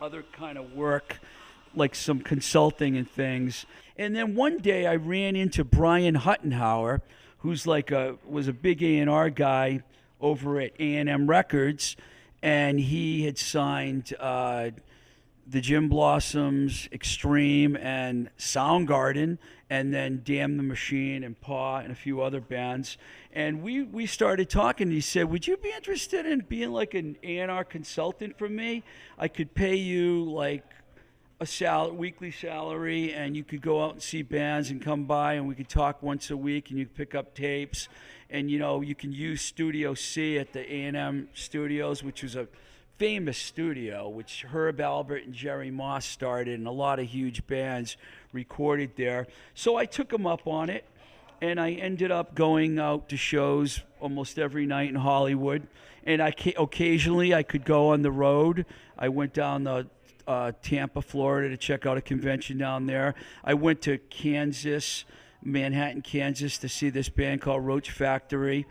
other 0.00 0.22
kind 0.32 0.58
of 0.58 0.74
work 0.74 1.18
like 1.74 1.94
some 1.94 2.20
consulting 2.20 2.96
and 2.96 3.08
things. 3.08 3.66
And 3.96 4.14
then 4.14 4.34
one 4.34 4.58
day 4.58 4.86
I 4.86 4.96
ran 4.96 5.36
into 5.36 5.64
Brian 5.64 6.16
Huttenhower, 6.16 7.00
who's 7.38 7.66
like 7.66 7.90
a 7.90 8.16
was 8.24 8.48
a 8.48 8.52
big 8.52 8.82
A&R 8.82 9.30
guy 9.30 9.82
over 10.20 10.60
at 10.60 10.72
A&M 10.78 11.28
Records, 11.28 11.96
and 12.42 12.78
he 12.78 13.24
had 13.24 13.38
signed 13.38 14.14
uh, 14.18 14.70
the 15.46 15.60
Gin 15.60 15.88
Blossoms, 15.88 16.88
Extreme, 16.92 17.76
and 17.76 18.28
Soundgarden, 18.38 19.38
and 19.70 19.92
then 19.92 20.22
Damn 20.24 20.56
the 20.56 20.62
Machine 20.62 21.24
and 21.24 21.40
Paw 21.40 21.78
and 21.78 21.90
a 21.90 21.94
few 21.94 22.20
other 22.20 22.40
bands. 22.40 22.98
And 23.32 23.62
we, 23.62 23.82
we 23.82 24.06
started 24.06 24.50
talking. 24.50 24.90
He 24.90 25.00
said, 25.00 25.30
"Would 25.30 25.46
you 25.46 25.56
be 25.56 25.70
interested 25.70 26.26
in 26.26 26.40
being 26.40 26.70
like 26.72 26.94
an 26.94 27.16
A&R 27.22 27.64
consultant 27.64 28.38
for 28.38 28.48
me? 28.48 28.82
I 29.18 29.28
could 29.28 29.54
pay 29.54 29.76
you 29.76 30.24
like 30.24 30.64
a 31.40 31.46
sal- 31.46 31.92
weekly 31.92 32.30
salary, 32.30 33.14
and 33.14 33.36
you 33.36 33.44
could 33.44 33.62
go 33.62 33.82
out 33.82 33.92
and 33.92 34.02
see 34.02 34.22
bands 34.22 34.70
and 34.70 34.82
come 34.82 35.04
by, 35.04 35.34
and 35.34 35.46
we 35.46 35.54
could 35.54 35.68
talk 35.68 36.02
once 36.02 36.30
a 36.30 36.36
week, 36.36 36.70
and 36.70 36.78
you 36.78 36.84
could 36.86 36.96
pick 36.96 37.14
up 37.14 37.34
tapes, 37.34 37.88
and 38.30 38.50
you 38.50 38.58
know 38.58 38.80
you 38.80 38.94
can 38.94 39.12
use 39.12 39.42
Studio 39.42 39.94
C 39.94 40.38
at 40.38 40.52
the 40.52 40.60
A 40.60 40.84
and 40.84 40.96
M 40.96 41.28
Studios, 41.34 42.02
which 42.02 42.22
was 42.22 42.36
a 42.36 42.48
famous 42.98 43.38
studio, 43.38 44.08
which 44.08 44.44
Herb 44.52 44.78
Alpert 44.78 45.24
and 45.24 45.32
Jerry 45.32 45.70
Moss 45.70 46.04
started, 46.04 46.58
and 46.58 46.66
a 46.66 46.72
lot 46.72 46.98
of 46.98 47.06
huge 47.06 47.46
bands 47.46 47.96
recorded 48.32 48.90
there. 48.96 49.28
So 49.54 49.76
I 49.76 49.86
took 49.86 50.08
them 50.08 50.26
up 50.26 50.46
on 50.46 50.68
it, 50.68 50.84
and 51.40 51.60
I 51.60 51.72
ended 51.72 52.10
up 52.10 52.34
going 52.34 52.78
out 52.78 53.08
to 53.10 53.16
shows 53.16 53.80
almost 54.00 54.38
every 54.38 54.66
night 54.66 54.88
in 54.88 54.96
Hollywood. 54.96 55.68
And 56.04 56.20
I 56.22 56.34
occasionally 56.56 57.34
I 57.34 57.42
could 57.42 57.64
go 57.64 57.90
on 57.90 58.02
the 58.02 58.10
road. 58.10 58.66
I 58.98 59.08
went 59.10 59.32
down 59.32 59.64
the 59.64 59.86
uh, 60.26 60.52
Tampa, 60.62 61.00
Florida 61.00 61.48
to 61.48 61.56
check 61.56 61.86
out 61.86 61.96
a 61.96 62.02
convention 62.02 62.58
down 62.58 62.86
there. 62.86 63.14
I 63.44 63.54
went 63.54 63.80
to 63.82 63.98
Kansas, 63.98 65.04
Manhattan, 65.42 66.02
Kansas 66.02 66.58
to 66.58 66.68
see 66.68 66.90
this 66.90 67.08
band 67.08 67.40
called 67.40 67.64
Roach 67.64 67.90
Factory. 67.90 68.66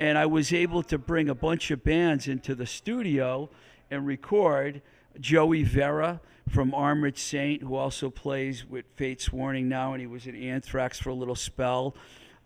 And 0.00 0.18
I 0.18 0.26
was 0.26 0.52
able 0.52 0.82
to 0.84 0.98
bring 0.98 1.28
a 1.28 1.34
bunch 1.34 1.70
of 1.70 1.84
bands 1.84 2.28
into 2.28 2.54
the 2.54 2.66
studio 2.66 3.50
and 3.90 4.06
record. 4.06 4.82
Joey 5.20 5.62
Vera 5.62 6.20
from 6.48 6.74
Armored 6.74 7.18
Saint, 7.18 7.62
who 7.62 7.76
also 7.76 8.10
plays 8.10 8.64
with 8.64 8.86
Fates 8.96 9.32
Warning 9.32 9.68
now, 9.68 9.92
and 9.92 10.00
he 10.00 10.06
was 10.06 10.26
in 10.26 10.34
Anthrax 10.34 10.98
for 10.98 11.10
a 11.10 11.14
little 11.14 11.34
spell. 11.34 11.94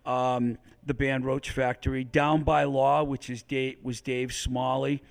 um, 0.07 0.57
the 0.85 0.95
band 0.95 1.25
Roach 1.25 1.51
Factory. 1.51 2.05
Down 2.05 2.43
by 2.45 2.65
Law, 2.65 3.03
which 3.03 3.29
is 3.29 3.43
Dave, 3.43 3.79
was 3.83 4.01
Dave 4.01 4.33
Smalley, 4.33 5.03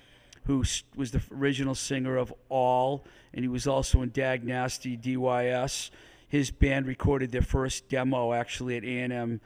who 0.44 0.64
was 0.96 1.10
the 1.10 1.20
original 1.32 1.74
singer 1.74 2.16
of 2.16 2.32
All, 2.48 3.04
and 3.34 3.44
he 3.44 3.48
was 3.48 3.66
also 3.66 4.02
in 4.02 4.08
Dag 4.10 4.42
Nasty 4.42 4.96
DYS. 4.96 5.90
His 6.28 6.50
band 6.50 6.86
recorded 6.86 7.32
their 7.32 7.42
first 7.42 7.88
demo 7.88 8.32
actually 8.32 8.76
at 8.76 8.84
A&M 8.84 9.40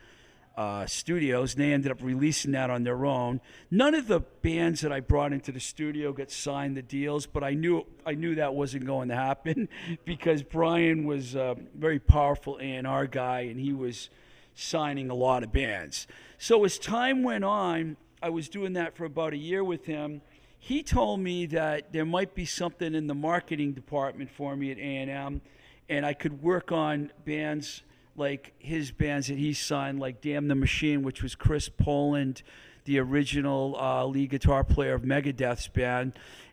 uh, 0.57 0.85
Studios, 0.87 1.55
and 1.55 1.63
they 1.63 1.73
ended 1.73 1.91
up 1.91 2.03
releasing 2.03 2.53
that 2.53 2.71
on 2.71 2.83
their 2.83 3.07
own. 3.07 3.41
None 3.71 3.95
of 3.95 4.09
the 4.09 4.21
bands 4.21 4.81
that 4.83 4.93
I 4.93 5.01
brought 5.01 5.33
into 5.33 5.53
the 5.53 5.61
studio 5.61 6.13
got 6.13 6.31
signed 6.31 6.77
the 6.77 6.83
deals, 6.83 7.27
but 7.27 7.43
I 7.43 7.55
knew 7.55 7.87
I 8.05 8.13
knew 8.13 8.35
that 8.35 8.55
wasn't 8.55 8.85
going 8.85 9.09
to 9.09 9.15
happen 9.15 9.69
because 10.05 10.43
Brian 10.43 11.05
was 11.05 11.35
a 11.35 11.57
very 11.75 11.99
powerful 11.99 12.59
A&R 12.61 13.07
guy, 13.07 13.41
and 13.41 13.59
he 13.59 13.73
was 13.73 14.11
signing 14.55 15.09
a 15.09 15.15
lot 15.15 15.43
of 15.43 15.53
bands. 15.53 16.07
So 16.37 16.65
as 16.65 16.79
time 16.79 17.23
went 17.23 17.45
on, 17.45 17.97
I 18.23 18.29
was 18.29 18.49
doing 18.49 18.75
that 18.75 18.97
for 18.97 19.05
about 19.05 19.33
a 19.33 19.39
year 19.39 19.65
with 19.65 19.87
him. 19.87 20.21
He 20.59 20.83
told 20.83 21.21
me 21.21 21.47
that 21.47 21.93
there 21.93 22.05
might 22.05 22.35
be 22.35 22.45
something 22.45 22.95
in 22.95 23.07
the 23.07 23.15
marketing 23.15 23.73
department 23.73 24.31
for 24.31 24.55
me 24.55 24.71
at 24.71 24.77
A&M, 24.77 25.41
and 25.91 26.07
I 26.07 26.15
could 26.15 26.41
work 26.41 26.71
on 26.71 27.11
bands 27.27 27.83
like 28.17 28.55
his 28.59 28.93
bands 28.93 29.27
that 29.27 29.39
he 29.39 29.53
signed, 29.53 29.99
like 29.99 30.21
Damn 30.21 30.47
the 30.47 30.55
Machine, 30.55 31.03
which 31.03 31.23
was 31.23 31.35
Chris 31.35 31.69
Poland, 31.69 32.43
the 32.85 33.01
original 33.01 33.77
uh, 33.79 34.07
lead 34.07 34.31
guitar 34.31 34.63
player 34.63 34.95
of 34.95 35.03
Megadeth's 35.03 35.67
band, 35.67 36.13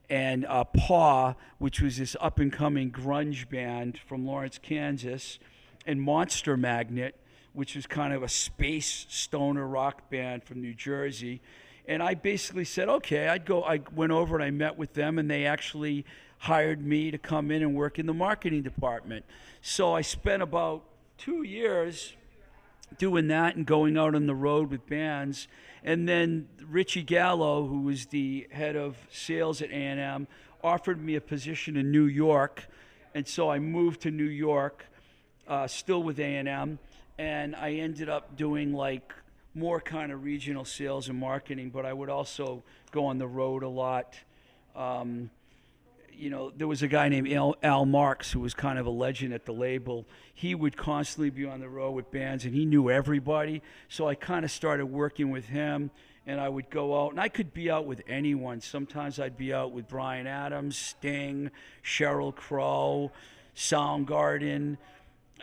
and 0.09 0.45
uh, 0.45 0.63
Paw, 0.63 1.35
which 1.59 1.81
was 1.81 1.97
this 1.97 2.15
up 2.19 2.39
and 2.39 2.51
coming 2.51 2.91
grunge 2.91 3.47
band 3.47 3.99
from 4.07 4.25
Lawrence, 4.25 4.57
Kansas, 4.57 5.37
and 5.85 6.01
Monster 6.01 6.57
Magnet, 6.57 7.15
which 7.53 7.75
was 7.75 7.85
kind 7.85 8.13
of 8.13 8.23
a 8.23 8.29
space 8.29 9.05
stoner 9.09 9.67
rock 9.67 10.09
band 10.09 10.43
from 10.43 10.61
New 10.61 10.73
Jersey. 10.73 11.41
And 11.87 12.01
I 12.01 12.15
basically 12.15 12.65
said, 12.65 12.89
okay, 12.89 13.27
I'd 13.27 13.45
go. 13.45 13.63
I 13.63 13.81
went 13.93 14.11
over 14.11 14.35
and 14.35 14.43
I 14.43 14.51
met 14.51 14.77
with 14.77 14.93
them, 14.93 15.19
and 15.19 15.29
they 15.29 15.45
actually 15.45 16.05
hired 16.39 16.85
me 16.85 17.11
to 17.11 17.17
come 17.17 17.51
in 17.51 17.61
and 17.61 17.75
work 17.75 17.99
in 17.99 18.05
the 18.05 18.13
marketing 18.13 18.63
department. 18.63 19.25
So 19.61 19.93
I 19.93 20.01
spent 20.01 20.41
about 20.41 20.83
two 21.17 21.43
years 21.43 22.13
doing 22.97 23.27
that 23.27 23.55
and 23.55 23.65
going 23.65 23.97
out 23.97 24.15
on 24.15 24.27
the 24.27 24.35
road 24.35 24.71
with 24.71 24.87
bands. 24.87 25.47
And 25.83 26.07
then 26.07 26.47
Richie 26.67 27.03
Gallo, 27.03 27.67
who 27.67 27.81
was 27.81 28.07
the 28.07 28.47
head 28.51 28.75
of 28.75 28.97
sales 29.11 29.61
at 29.61 29.69
A&M, 29.69 30.27
offered 30.63 31.01
me 31.01 31.15
a 31.15 31.21
position 31.21 31.77
in 31.77 31.91
New 31.91 32.05
York, 32.05 32.67
and 33.13 33.27
so 33.27 33.49
I 33.49 33.59
moved 33.59 34.01
to 34.01 34.11
New 34.11 34.25
York, 34.25 34.85
uh, 35.47 35.67
still 35.67 36.03
with 36.03 36.19
A&M, 36.19 36.79
and 37.17 37.55
I 37.55 37.73
ended 37.73 38.09
up 38.09 38.35
doing 38.35 38.73
like 38.73 39.13
more 39.53 39.79
kind 39.81 40.11
of 40.11 40.23
regional 40.23 40.65
sales 40.65 41.09
and 41.09 41.19
marketing, 41.19 41.69
but 41.69 41.85
I 41.85 41.93
would 41.93 42.09
also 42.09 42.63
go 42.91 43.05
on 43.05 43.17
the 43.17 43.27
road 43.27 43.63
a 43.63 43.69
lot. 43.69 44.15
Um, 44.75 45.29
you 46.17 46.29
know, 46.29 46.51
there 46.55 46.67
was 46.67 46.81
a 46.81 46.87
guy 46.87 47.09
named 47.09 47.31
Al, 47.31 47.55
Al 47.61 47.85
Marks 47.85 48.31
who 48.31 48.39
was 48.39 48.53
kind 48.53 48.79
of 48.79 48.85
a 48.85 48.89
legend 48.89 49.33
at 49.33 49.45
the 49.45 49.51
label. 49.51 50.05
He 50.33 50.55
would 50.55 50.75
constantly 50.75 51.29
be 51.29 51.45
on 51.45 51.59
the 51.59 51.69
road 51.69 51.91
with 51.91 52.11
bands, 52.11 52.45
and 52.45 52.53
he 52.53 52.65
knew 52.65 52.89
everybody. 52.89 53.61
So 53.87 54.07
I 54.07 54.15
kind 54.15 54.43
of 54.43 54.51
started 54.51 54.87
working 54.87 55.29
with 55.29 55.45
him, 55.45 55.91
and 56.25 56.41
I 56.41 56.49
would 56.49 56.69
go 56.69 57.03
out, 57.03 57.11
and 57.11 57.19
I 57.19 57.29
could 57.29 57.53
be 57.53 57.69
out 57.69 57.85
with 57.85 58.01
anyone. 58.07 58.61
Sometimes 58.61 59.19
I'd 59.19 59.37
be 59.37 59.53
out 59.53 59.71
with 59.71 59.87
Bryan 59.87 60.27
Adams, 60.27 60.77
Sting, 60.77 61.51
Sheryl 61.83 62.35
Crow, 62.35 63.11
Soundgarden. 63.55 64.77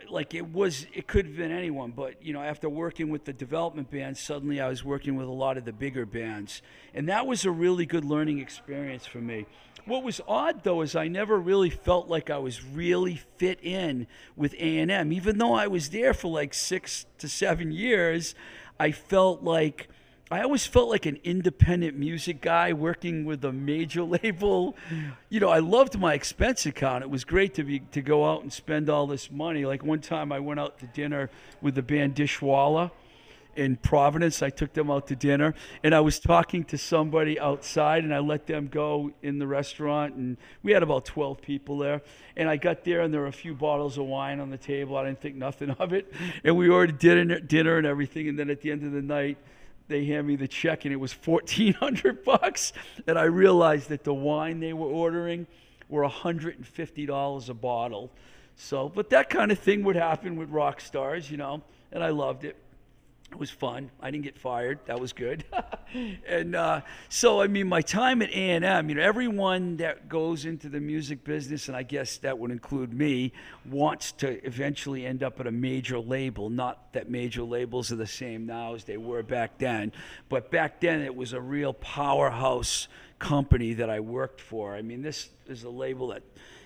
Like 0.09 0.35
it 0.35 0.53
was, 0.53 0.87
it 0.93 1.07
could 1.07 1.27
have 1.27 1.37
been 1.37 1.53
anyone, 1.53 1.93
but 1.93 2.23
you 2.23 2.33
know, 2.33 2.43
after 2.43 2.69
working 2.69 3.11
with 3.11 3.25
the 3.25 3.33
development 3.33 3.91
bands, 3.91 4.21
suddenly 4.21 4.61
I 4.61 4.69
was 4.69 4.85
working 4.85 5.17
with 5.17 5.27
a 5.27 5.33
lot 5.33 5.57
of 5.57 5.65
the 5.65 5.73
bigger 5.73 6.05
bands, 6.05 6.63
and 6.93 7.09
that 7.09 7.27
was 7.27 7.45
a 7.45 7.51
really 7.51 7.87
good 7.87 8.05
learning 8.05 8.39
experience 8.39 9.07
for 9.07 9.19
me. 9.19 9.47
What 9.87 10.03
was 10.03 10.21
odd 10.27 10.65
though 10.65 10.83
is 10.83 10.97
I 10.97 11.09
never 11.09 11.39
really 11.39 11.71
felt 11.71 12.09
like 12.09 12.31
I 12.31 12.39
was 12.39 12.65
really 12.65 13.17
fit 13.37 13.59
in 13.63 14.07
with 14.37 14.55
A&M. 14.55 15.13
Even 15.13 15.39
though 15.39 15.55
I 15.55 15.67
was 15.67 15.91
there 15.91 16.15
for 16.15 16.29
like 16.29 16.55
6 16.55 17.07
to 17.19 17.29
7 17.29 17.71
years, 17.71 18.35
I 18.79 18.93
felt 18.93 19.43
like 19.43 19.89
I 20.31 20.41
always 20.41 20.67
felt 20.67 20.89
like 20.89 21.05
an 21.05 21.19
independent 21.23 21.99
music 21.99 22.41
guy 22.41 22.73
working 22.73 23.27
with 23.27 23.45
a 23.45 23.53
major 23.53 24.03
label. 24.05 24.75
You 25.29 25.41
know, 25.41 25.51
I 25.51 25.59
loved 25.59 25.99
my 25.99 26.15
expense 26.15 26.65
account. 26.65 27.05
It 27.05 27.11
was 27.11 27.25
great 27.25 27.55
to 27.55 27.65
be 27.65 27.81
to 27.93 28.01
go 28.01 28.25
out 28.25 28.43
and 28.43 28.53
spend 28.53 28.89
all 28.89 29.07
this 29.07 29.31
money. 29.31 29.67
Like 29.67 29.85
one 29.85 30.01
time 30.01 30.33
I 30.33 30.41
went 30.41 30.61
out 30.61 30.79
to 30.79 30.87
dinner 30.87 31.31
with 31.61 31.75
the 31.75 31.83
band 31.83 32.15
Dishwalla 32.15 32.91
in 33.55 33.77
Providence. 33.77 34.43
I 34.43 34.49
took 34.49 34.73
them 34.73 34.91
out 34.91 35.07
to 35.09 35.17
dinner, 35.17 35.55
and 35.83 35.95
I 35.95 36.01
was 36.01 36.19
talking 36.19 36.65
to 36.65 36.79
somebody 36.79 37.39
outside, 37.39 38.03
and 38.03 38.15
I 38.15 38.19
let 38.19 38.47
them 38.47 38.69
go 38.69 39.13
in 39.23 39.39
the 39.39 39.47
restaurant, 39.47 40.15
and 40.15 40.37
we 40.63 40.73
had 40.73 40.83
about 40.83 41.05
12 41.05 41.41
people 41.41 41.79
there. 41.79 42.03
And 42.37 42.49
I 42.49 42.57
got 42.57 42.83
there, 42.83 43.03
and 43.03 43.13
there 43.13 43.21
were 43.21 43.27
a 43.27 43.33
few 43.33 43.55
bottles 43.55 43.99
of 43.99 44.07
wine 44.07 44.41
on 44.41 44.51
the 44.51 44.59
table. 44.59 44.97
I 44.97 45.05
didn't 45.05 45.21
think 45.21 45.37
nothing 45.37 45.71
of 45.79 45.93
it, 45.93 46.13
and 46.43 46.57
we 46.57 46.69
ordered 46.69 46.99
dinner, 46.99 47.39
dinner 47.41 47.77
and 47.77 47.87
everything. 47.87 48.29
And 48.29 48.39
then 48.39 48.49
at 48.51 48.63
the 48.63 48.71
end 48.71 48.85
of 48.85 48.93
the 48.93 49.03
night, 49.03 49.39
they 49.89 50.05
hand 50.07 50.27
me 50.27 50.37
the 50.37 50.49
check, 50.49 50.85
and 50.85 50.93
it 50.93 50.97
was 50.97 51.13
1,400 51.13 52.25
bucks, 52.25 52.73
and 53.07 53.19
I 53.19 53.25
realized 53.25 53.89
that 53.91 54.05
the 54.05 54.15
wine 54.15 54.61
they 54.61 54.73
were 54.73 54.87
ordering 54.89 55.47
were 55.89 56.03
150 56.03 57.07
dollars 57.07 57.49
a 57.49 57.55
bottle. 57.55 58.11
So, 58.57 58.89
but 58.89 59.11
that 59.11 59.31
kind 59.31 59.51
of 59.51 59.59
thing 59.59 59.83
would 59.85 59.97
happen 59.97 60.37
with 60.37 60.49
rock 60.51 60.81
stars, 60.81 61.31
you 61.31 61.37
know, 61.37 61.63
and 61.93 62.03
I 62.03 62.11
loved 62.11 62.45
it. 62.45 62.57
It 63.31 63.39
was 63.41 63.51
fun. 63.51 63.91
I 64.01 64.13
didn't 64.13 64.25
get 64.25 64.39
fired. 64.39 64.79
That 64.87 65.01
was 65.01 65.13
good. 65.13 65.45
and 66.29 66.55
uh, 66.55 66.83
so, 67.09 67.41
I 67.41 67.49
mean, 67.49 67.67
my 67.67 67.81
time 67.81 68.23
at 68.23 68.31
A&M, 68.31 68.89
you 68.89 68.95
know, 68.95 69.03
everyone 69.03 69.79
that 69.79 70.09
goes 70.09 70.45
into 70.45 70.69
the 70.69 70.79
music 70.79 71.25
business, 71.25 71.67
and 71.67 71.77
I 71.77 71.83
guess 71.83 72.19
that 72.19 72.39
would 72.39 72.53
include 72.53 72.93
me, 72.93 73.33
wants 73.69 74.13
to 74.13 74.45
eventually 74.47 75.05
end 75.05 75.25
up 75.25 75.41
at 75.41 75.49
a 75.49 75.51
major 75.51 75.99
label. 75.99 76.49
Not 76.49 76.93
that 76.93 77.11
major 77.11 77.43
labels 77.43 77.91
are 77.91 77.97
the 77.97 78.07
same 78.07 78.47
now 78.47 78.75
as 78.75 78.85
they 78.85 78.99
were 78.99 79.25
back 79.25 79.59
then, 79.59 79.91
but 80.29 80.53
back 80.53 80.81
then 80.81 81.01
it 81.01 81.17
was 81.17 81.33
a 81.33 81.41
real 81.41 81.73
powerhouse 81.73 82.87
company 83.19 83.75
that 83.75 83.91
I 83.91 84.01
worked 84.01 84.41
for. 84.41 84.75
I 84.75 84.83
mean, 84.83 85.03
this 85.03 85.31
is 85.49 85.65
a 85.65 85.71
label 85.71 86.09
that 86.09 86.23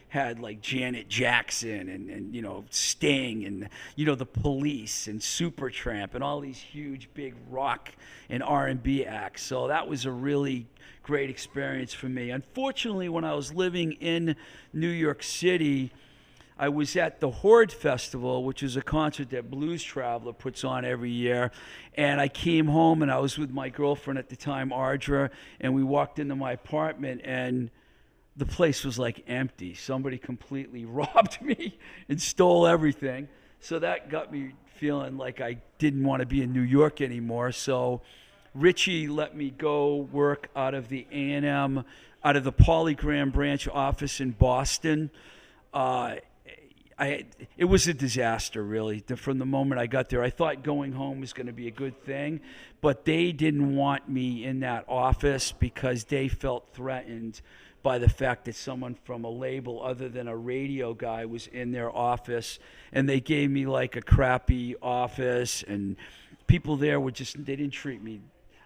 had 0.08 0.40
like 0.40 0.60
Janet 0.60 1.08
Jackson 1.08 1.88
and, 1.88 2.10
and 2.10 2.34
you 2.34 2.42
know 2.42 2.64
Sting 2.70 3.44
and 3.44 3.68
you 3.96 4.06
know 4.06 4.14
the 4.14 4.26
Police 4.26 5.06
and 5.06 5.20
Supertramp 5.20 6.14
and 6.14 6.24
all 6.24 6.40
these 6.40 6.58
huge 6.58 7.08
big 7.14 7.34
rock 7.50 7.90
and 8.30 8.42
R&B 8.42 9.04
acts. 9.04 9.42
So 9.42 9.68
that 9.68 9.88
was 9.88 10.04
a 10.04 10.10
really 10.10 10.66
great 11.02 11.30
experience 11.30 11.94
for 11.94 12.06
me. 12.06 12.30
Unfortunately, 12.30 13.08
when 13.08 13.24
I 13.24 13.34
was 13.34 13.52
living 13.54 13.92
in 13.92 14.36
New 14.72 14.88
York 14.88 15.22
City, 15.22 15.90
I 16.58 16.68
was 16.68 16.96
at 16.96 17.20
the 17.20 17.30
Horde 17.30 17.72
Festival, 17.72 18.42
which 18.42 18.62
is 18.64 18.76
a 18.76 18.82
concert 18.82 19.30
that 19.30 19.48
Blues 19.48 19.82
Traveler 19.82 20.32
puts 20.32 20.64
on 20.64 20.84
every 20.84 21.10
year. 21.10 21.52
And 21.96 22.20
I 22.20 22.28
came 22.28 22.66
home 22.66 23.00
and 23.00 23.12
I 23.12 23.18
was 23.20 23.38
with 23.38 23.50
my 23.50 23.68
girlfriend 23.68 24.18
at 24.18 24.28
the 24.28 24.36
time, 24.36 24.70
Ardra, 24.70 25.30
and 25.60 25.72
we 25.72 25.84
walked 25.84 26.18
into 26.18 26.34
my 26.34 26.52
apartment 26.52 27.20
and 27.22 27.70
the 28.38 28.46
place 28.46 28.84
was 28.84 28.98
like 28.98 29.24
empty. 29.28 29.74
Somebody 29.74 30.16
completely 30.16 30.84
robbed 30.86 31.42
me 31.42 31.78
and 32.08 32.20
stole 32.20 32.66
everything. 32.66 33.28
So 33.60 33.80
that 33.80 34.08
got 34.08 34.32
me 34.32 34.52
feeling 34.76 35.18
like 35.18 35.40
I 35.40 35.58
didn't 35.78 36.04
want 36.04 36.20
to 36.20 36.26
be 36.26 36.42
in 36.42 36.52
New 36.52 36.62
York 36.62 37.00
anymore. 37.00 37.50
So 37.50 38.00
Richie 38.54 39.08
let 39.08 39.36
me 39.36 39.50
go 39.50 39.96
work 39.96 40.48
out 40.54 40.74
of 40.74 40.88
the 40.88 41.06
A&M, 41.10 41.84
out 42.24 42.36
of 42.36 42.44
the 42.44 42.52
Polygram 42.52 43.32
branch 43.32 43.66
office 43.66 44.20
in 44.20 44.30
Boston. 44.30 45.10
Uh, 45.74 46.16
I, 46.96 47.26
it 47.56 47.66
was 47.66 47.86
a 47.86 47.94
disaster, 47.94 48.62
really. 48.62 49.00
From 49.00 49.38
the 49.38 49.46
moment 49.46 49.80
I 49.80 49.86
got 49.86 50.08
there, 50.08 50.22
I 50.22 50.30
thought 50.30 50.64
going 50.64 50.92
home 50.92 51.20
was 51.20 51.32
going 51.32 51.46
to 51.46 51.52
be 51.52 51.68
a 51.68 51.72
good 51.72 52.00
thing, 52.04 52.40
but 52.80 53.04
they 53.04 53.30
didn't 53.30 53.76
want 53.76 54.08
me 54.08 54.44
in 54.44 54.60
that 54.60 54.84
office 54.88 55.52
because 55.52 56.04
they 56.04 56.26
felt 56.26 56.68
threatened 56.72 57.40
by 57.82 57.98
the 57.98 58.08
fact 58.08 58.44
that 58.46 58.54
someone 58.54 58.94
from 59.04 59.24
a 59.24 59.30
label 59.30 59.82
other 59.82 60.08
than 60.08 60.28
a 60.28 60.36
radio 60.36 60.94
guy 60.94 61.24
was 61.24 61.46
in 61.46 61.72
their 61.72 61.94
office, 61.94 62.58
and 62.92 63.08
they 63.08 63.20
gave 63.20 63.50
me 63.50 63.66
like 63.66 63.96
a 63.96 64.02
crappy 64.02 64.76
office, 64.82 65.62
and 65.62 65.96
people 66.46 66.76
there 66.76 67.00
were 67.00 67.10
just 67.10 67.44
they 67.44 67.56
didn't 67.56 67.72
treat 67.72 68.02
me 68.02 68.20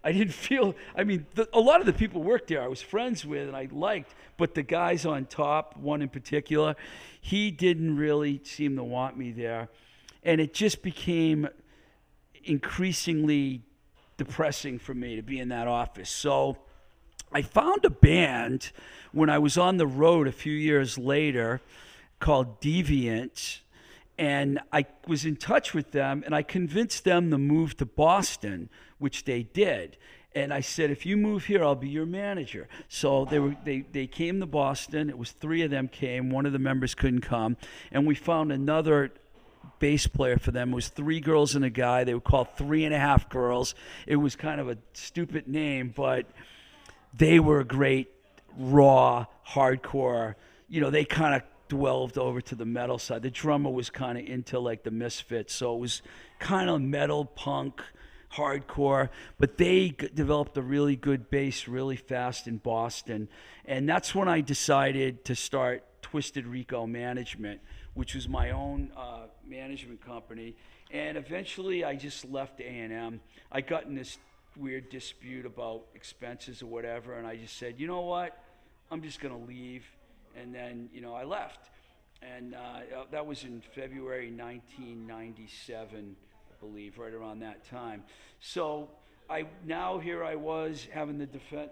I 0.04 0.12
didn't 0.12 0.34
feel. 0.34 0.74
I 0.96 1.04
mean, 1.04 1.26
the, 1.34 1.48
a 1.52 1.60
lot 1.60 1.80
of 1.80 1.86
the 1.86 1.92
people 1.92 2.22
worked 2.22 2.48
there. 2.48 2.62
I 2.62 2.68
was 2.68 2.82
friends 2.82 3.24
with 3.24 3.48
and 3.48 3.56
I 3.56 3.68
liked, 3.70 4.14
but 4.36 4.54
the 4.54 4.62
guys 4.62 5.06
on 5.06 5.26
top, 5.26 5.76
one 5.76 6.02
in 6.02 6.08
particular, 6.08 6.76
he 7.20 7.50
didn't 7.50 7.96
really 7.96 8.40
seem 8.44 8.76
to 8.76 8.84
want 8.84 9.16
me 9.16 9.30
there, 9.32 9.68
and 10.22 10.40
it 10.40 10.54
just 10.54 10.82
became 10.82 11.48
increasingly 12.44 13.62
depressing 14.16 14.78
for 14.78 14.94
me 14.94 15.16
to 15.16 15.22
be 15.22 15.38
in 15.38 15.48
that 15.50 15.68
office. 15.68 16.10
So 16.10 16.58
I 17.34 17.42
found 17.42 17.84
a 17.84 17.90
band 17.90 18.72
when 19.12 19.30
I 19.30 19.38
was 19.38 19.56
on 19.56 19.76
the 19.76 19.86
road 19.86 20.28
a 20.28 20.32
few 20.32 20.52
years 20.52 20.98
later 20.98 21.60
called 22.20 22.60
Deviant. 22.60 23.60
and 24.18 24.60
I 24.72 24.86
was 25.06 25.24
in 25.24 25.36
touch 25.36 25.74
with 25.74 25.90
them, 25.92 26.22
and 26.24 26.34
I 26.34 26.42
convinced 26.42 27.04
them 27.04 27.30
to 27.30 27.38
move 27.38 27.76
to 27.78 27.86
Boston, 27.86 28.68
which 28.98 29.24
they 29.24 29.42
did. 29.42 29.96
And 30.34 30.52
I 30.52 30.60
said, 30.60 30.90
if 30.90 31.04
you 31.04 31.16
move 31.16 31.46
here, 31.46 31.64
I'll 31.64 31.74
be 31.74 31.88
your 31.88 32.06
manager. 32.06 32.68
So 32.88 33.24
they 33.24 33.38
were 33.38 33.56
they, 33.64 33.84
they 33.92 34.06
came 34.06 34.40
to 34.40 34.46
Boston. 34.46 35.10
It 35.10 35.18
was 35.18 35.32
three 35.32 35.62
of 35.62 35.70
them 35.70 35.88
came. 35.88 36.30
One 36.30 36.46
of 36.46 36.52
the 36.52 36.58
members 36.58 36.94
couldn't 36.94 37.20
come, 37.20 37.56
and 37.90 38.06
we 38.06 38.14
found 38.14 38.52
another 38.52 39.12
bass 39.78 40.06
player 40.06 40.38
for 40.38 40.50
them. 40.52 40.72
It 40.72 40.74
was 40.74 40.88
three 40.88 41.20
girls 41.20 41.54
and 41.54 41.64
a 41.64 41.70
guy. 41.70 42.04
They 42.04 42.14
were 42.14 42.20
called 42.20 42.48
Three 42.56 42.84
and 42.84 42.94
a 42.94 42.98
Half 42.98 43.28
Girls. 43.28 43.74
It 44.06 44.16
was 44.16 44.36
kind 44.36 44.60
of 44.60 44.68
a 44.68 44.78
stupid 44.92 45.48
name, 45.48 45.92
but 45.94 46.26
they 47.16 47.38
were 47.38 47.64
great, 47.64 48.10
raw, 48.56 49.26
hardcore. 49.48 50.34
You 50.68 50.80
know, 50.80 50.90
they 50.90 51.04
kind 51.04 51.34
of 51.34 51.42
dwelled 51.68 52.18
over 52.18 52.40
to 52.40 52.54
the 52.54 52.64
metal 52.64 52.98
side. 52.98 53.22
The 53.22 53.30
drummer 53.30 53.70
was 53.70 53.90
kind 53.90 54.18
of 54.18 54.26
into 54.26 54.58
like 54.58 54.82
the 54.82 54.90
Misfits, 54.90 55.54
so 55.54 55.74
it 55.74 55.78
was 55.78 56.02
kind 56.38 56.68
of 56.68 56.80
metal 56.80 57.24
punk, 57.24 57.82
hardcore. 58.34 59.08
But 59.38 59.58
they 59.58 59.90
g- 59.90 60.08
developed 60.14 60.56
a 60.56 60.62
really 60.62 60.96
good 60.96 61.30
bass 61.30 61.68
really 61.68 61.96
fast 61.96 62.46
in 62.46 62.58
Boston, 62.58 63.28
and 63.64 63.88
that's 63.88 64.14
when 64.14 64.28
I 64.28 64.40
decided 64.40 65.24
to 65.26 65.34
start 65.34 65.84
Twisted 66.02 66.46
Rico 66.46 66.86
Management, 66.86 67.60
which 67.94 68.14
was 68.14 68.28
my 68.28 68.50
own 68.50 68.90
uh, 68.96 69.26
management 69.46 70.04
company. 70.04 70.56
And 70.90 71.16
eventually, 71.16 71.84
I 71.84 71.96
just 71.96 72.26
left 72.26 72.60
A 72.60 72.64
and 72.64 72.92
M. 72.92 73.20
I 73.50 73.62
got 73.62 73.84
in 73.84 73.94
this 73.94 74.18
weird 74.56 74.90
dispute 74.90 75.46
about 75.46 75.84
expenses 75.94 76.62
or 76.62 76.66
whatever, 76.66 77.14
and 77.14 77.26
I 77.26 77.36
just 77.36 77.56
said, 77.56 77.78
you 77.78 77.86
know 77.86 78.02
what? 78.02 78.38
I'm 78.90 79.02
just 79.02 79.20
going 79.20 79.34
to 79.34 79.46
leave. 79.46 79.84
And 80.36 80.54
then, 80.54 80.88
you 80.92 81.00
know, 81.00 81.14
I 81.14 81.24
left. 81.24 81.70
And 82.22 82.54
uh, 82.54 83.04
that 83.10 83.26
was 83.26 83.44
in 83.44 83.62
February 83.74 84.30
1997, 84.30 86.16
I 86.50 86.64
believe, 86.64 86.98
right 86.98 87.12
around 87.12 87.40
that 87.40 87.68
time. 87.68 88.04
So 88.40 88.88
I 89.32 89.46
now 89.64 89.98
here 89.98 90.22
I 90.22 90.34
was 90.34 90.86
having 90.92 91.18
to 91.18 91.26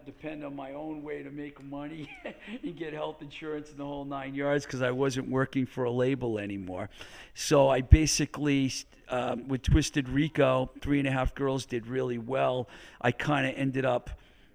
depend 0.06 0.44
on 0.46 0.56
my 0.56 0.72
own 0.72 1.02
way 1.02 1.22
to 1.22 1.30
make 1.30 1.62
money 1.62 2.08
and 2.62 2.74
get 2.74 2.94
health 2.94 3.20
insurance 3.20 3.68
and 3.68 3.76
the 3.76 3.84
whole 3.84 4.06
nine 4.06 4.34
yards 4.34 4.64
because 4.64 4.80
I 4.80 4.92
wasn't 4.92 5.28
working 5.28 5.66
for 5.66 5.84
a 5.84 5.90
label 5.90 6.38
anymore. 6.38 6.88
So 7.34 7.68
I 7.68 7.82
basically, 7.82 8.72
um, 9.10 9.46
with 9.46 9.60
Twisted 9.60 10.08
Rico, 10.08 10.70
Three 10.80 11.00
and 11.00 11.06
a 11.06 11.10
Half 11.10 11.34
Girls 11.34 11.66
did 11.66 11.86
really 11.86 12.16
well. 12.16 12.66
I 12.98 13.12
kind 13.12 13.46
of 13.46 13.52
ended 13.58 13.84
up 13.84 14.08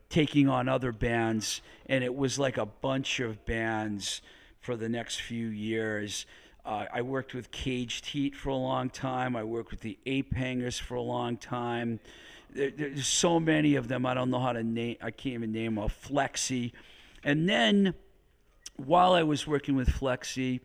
taking 0.10 0.50
on 0.50 0.68
other 0.68 0.92
bands, 0.92 1.62
and 1.86 2.04
it 2.04 2.16
was 2.16 2.40
like 2.40 2.58
a 2.58 2.66
bunch 2.66 3.20
of 3.20 3.46
bands 3.46 4.24
for 4.62 4.76
the 4.76 4.90
next 4.90 5.22
few 5.22 5.50
years. 5.50 6.26
Uh, 6.66 6.86
I 6.92 7.04
worked 7.04 7.36
with 7.36 7.52
Caged 7.52 8.08
Heat 8.08 8.36
for 8.36 8.50
a 8.50 8.56
long 8.56 8.90
time. 8.90 9.36
I 9.36 9.44
worked 9.44 9.70
with 9.70 9.82
the 9.82 10.00
Ape 10.08 10.34
Hangers 10.34 10.80
for 10.80 10.96
a 10.96 11.02
long 11.02 11.38
time. 11.38 12.00
There, 12.54 12.72
there's 12.72 13.08
so 13.08 13.40
many 13.40 13.76
of 13.76 13.88
them. 13.88 14.06
I 14.06 14.14
don't 14.14 14.30
know 14.30 14.40
how 14.40 14.54
to 14.54 14.64
name. 14.64 14.98
I 15.02 15.12
can't 15.12 15.36
even 15.36 15.52
name 15.52 15.76
them. 15.76 15.90
Flexi, 15.90 16.72
and 17.24 17.50
then 17.50 17.96
while 18.78 19.14
I 19.14 19.24
was 19.24 19.48
working 19.48 19.76
with 19.76 19.90
Flexi, 19.90 20.60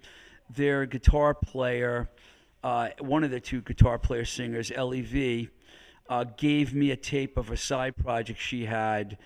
their 0.54 0.84
guitar 0.84 1.32
player, 1.32 2.10
uh, 2.62 2.90
one 2.98 3.24
of 3.24 3.30
the 3.30 3.40
two 3.40 3.62
guitar 3.62 3.98
player 3.98 4.24
singers, 4.24 4.70
Lev, 4.70 5.48
uh, 6.08 6.24
gave 6.36 6.74
me 6.74 6.90
a 6.90 6.96
tape 6.96 7.36
of 7.36 7.50
a 7.50 7.56
side 7.56 7.96
project 7.96 8.40
she 8.40 8.66
had, 8.66 9.16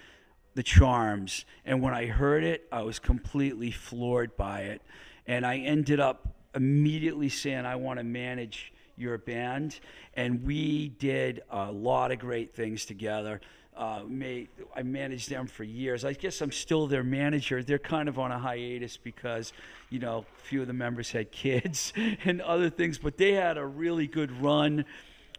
The 0.54 0.62
Charms. 0.62 1.44
And 1.64 1.82
when 1.82 1.94
I 1.94 2.06
heard 2.06 2.44
it, 2.44 2.68
I 2.70 2.82
was 2.82 2.98
completely 2.98 3.70
floored 3.70 4.36
by 4.36 4.60
it. 4.60 4.82
And 5.26 5.46
I 5.46 5.56
ended 5.58 5.98
up 5.98 6.34
immediately 6.54 7.30
saying, 7.30 7.64
I 7.64 7.76
want 7.76 7.98
to 7.98 8.04
manage 8.04 8.72
your 8.96 9.18
band. 9.18 9.78
And 10.14 10.44
we 10.44 10.88
did 10.88 11.42
a 11.50 11.70
lot 11.70 12.12
of 12.12 12.18
great 12.18 12.54
things 12.54 12.84
together. 12.84 13.40
Uh, 13.76 14.02
made, 14.06 14.48
I 14.76 14.84
managed 14.84 15.28
them 15.28 15.48
for 15.48 15.64
years. 15.64 16.04
I 16.04 16.12
guess 16.12 16.40
I'm 16.40 16.52
still 16.52 16.86
their 16.86 17.02
manager. 17.02 17.62
They're 17.62 17.78
kind 17.78 18.08
of 18.08 18.20
on 18.20 18.30
a 18.30 18.38
hiatus 18.38 18.96
because, 18.96 19.52
you 19.90 19.98
know, 19.98 20.24
a 20.38 20.42
few 20.42 20.60
of 20.60 20.68
the 20.68 20.72
members 20.72 21.10
had 21.10 21.32
kids 21.32 21.92
and 22.24 22.40
other 22.40 22.70
things, 22.70 22.98
but 22.98 23.18
they 23.18 23.32
had 23.32 23.58
a 23.58 23.66
really 23.66 24.06
good 24.06 24.30
run 24.40 24.84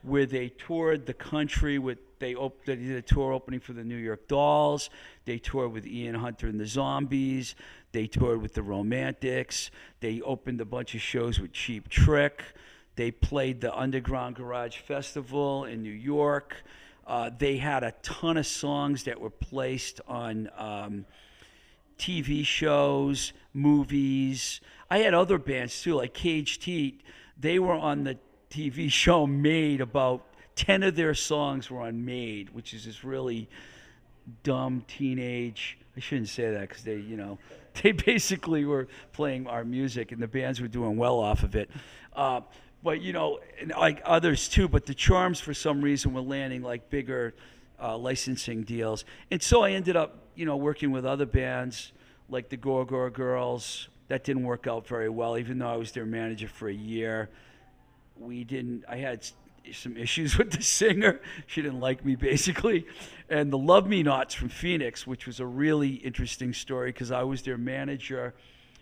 where 0.01 0.25
they 0.25 0.49
toured 0.49 1.05
the 1.05 1.13
country 1.13 1.79
with 1.79 1.97
they, 2.19 2.35
op- 2.35 2.63
they 2.65 2.75
did 2.75 2.95
a 2.95 3.01
tour 3.01 3.33
opening 3.33 3.59
for 3.59 3.73
the 3.73 3.83
New 3.83 3.97
York 3.97 4.27
Dolls. 4.27 4.89
They 5.25 5.37
toured 5.37 5.71
with 5.73 5.85
Ian 5.85 6.15
Hunter 6.15 6.47
and 6.47 6.59
the 6.59 6.65
Zombies. 6.65 7.55
They 7.91 8.07
toured 8.07 8.41
with 8.41 8.53
the 8.53 8.63
Romantics. 8.63 9.71
They 9.99 10.21
opened 10.21 10.61
a 10.61 10.65
bunch 10.65 10.95
of 10.95 11.01
shows 11.01 11.39
with 11.39 11.51
Cheap 11.51 11.89
Trick. 11.89 12.43
They 12.95 13.11
played 13.11 13.61
the 13.61 13.75
Underground 13.77 14.35
Garage 14.35 14.77
Festival 14.77 15.65
in 15.65 15.83
New 15.83 15.91
York. 15.91 16.63
Uh, 17.05 17.29
they 17.37 17.57
had 17.57 17.83
a 17.83 17.93
ton 18.01 18.37
of 18.37 18.47
songs 18.47 19.03
that 19.03 19.19
were 19.19 19.29
placed 19.29 20.01
on 20.07 20.49
um, 20.57 21.05
TV 21.99 22.45
shows, 22.45 23.33
movies. 23.53 24.61
I 24.89 24.99
had 24.99 25.13
other 25.13 25.37
bands 25.37 25.81
too, 25.81 25.95
like 25.95 26.13
Caged 26.13 26.63
Heat. 26.63 27.01
They 27.39 27.59
were 27.59 27.73
on 27.73 28.03
the 28.05 28.17
TV 28.49 28.89
show 28.91 29.27
Made. 29.27 29.81
About 29.81 30.25
ten 30.55 30.81
of 30.83 30.95
their 30.95 31.13
songs 31.13 31.69
were 31.69 31.81
on 31.81 32.05
Made, 32.05 32.49
which 32.51 32.73
is 32.73 32.85
this 32.85 33.03
really 33.03 33.49
dumb 34.43 34.83
teenage. 34.87 35.77
I 35.95 35.99
shouldn't 35.99 36.29
say 36.29 36.51
that 36.51 36.69
because 36.69 36.83
they, 36.83 36.97
you 36.97 37.17
know, 37.17 37.37
they 37.83 37.91
basically 37.91 38.65
were 38.65 38.87
playing 39.13 39.47
our 39.47 39.63
music, 39.63 40.11
and 40.11 40.21
the 40.21 40.27
bands 40.27 40.59
were 40.61 40.67
doing 40.67 40.97
well 40.97 41.19
off 41.19 41.43
of 41.43 41.55
it. 41.55 41.69
Uh, 42.15 42.41
but 42.85 43.01
you 43.01 43.11
know, 43.11 43.39
and 43.59 43.71
like 43.71 44.01
others 44.05 44.47
too. 44.47 44.69
But 44.69 44.85
the 44.85 44.93
Charms, 44.93 45.39
for 45.39 45.53
some 45.53 45.81
reason, 45.81 46.13
were 46.13 46.21
landing 46.21 46.61
like 46.61 46.89
bigger 46.89 47.33
uh, 47.81 47.97
licensing 47.97 48.63
deals, 48.63 49.03
and 49.31 49.41
so 49.41 49.63
I 49.63 49.71
ended 49.71 49.97
up, 49.97 50.19
you 50.35 50.45
know, 50.45 50.55
working 50.55 50.91
with 50.91 51.05
other 51.05 51.25
bands 51.25 51.91
like 52.29 52.47
the 52.47 52.57
Gorgor 52.57 53.11
Girls. 53.11 53.89
That 54.07 54.23
didn't 54.23 54.43
work 54.43 54.67
out 54.67 54.87
very 54.87 55.09
well, 55.09 55.35
even 55.37 55.57
though 55.57 55.67
I 55.67 55.77
was 55.77 55.91
their 55.91 56.05
manager 56.05 56.47
for 56.47 56.69
a 56.69 56.73
year. 56.73 57.31
We 58.17 58.43
didn't. 58.43 58.85
I 58.87 58.97
had 58.97 59.27
some 59.73 59.97
issues 59.97 60.37
with 60.37 60.51
the 60.51 60.61
singer. 60.61 61.19
She 61.47 61.63
didn't 61.63 61.79
like 61.79 62.05
me 62.05 62.15
basically, 62.15 62.85
and 63.29 63.51
the 63.51 63.57
Love 63.57 63.87
Me 63.87 64.03
Nots 64.03 64.35
from 64.35 64.49
Phoenix, 64.49 65.07
which 65.07 65.25
was 65.25 65.39
a 65.39 65.45
really 65.45 65.95
interesting 65.95 66.53
story 66.53 66.91
because 66.91 67.11
I 67.11 67.23
was 67.23 67.41
their 67.41 67.57
manager 67.57 68.35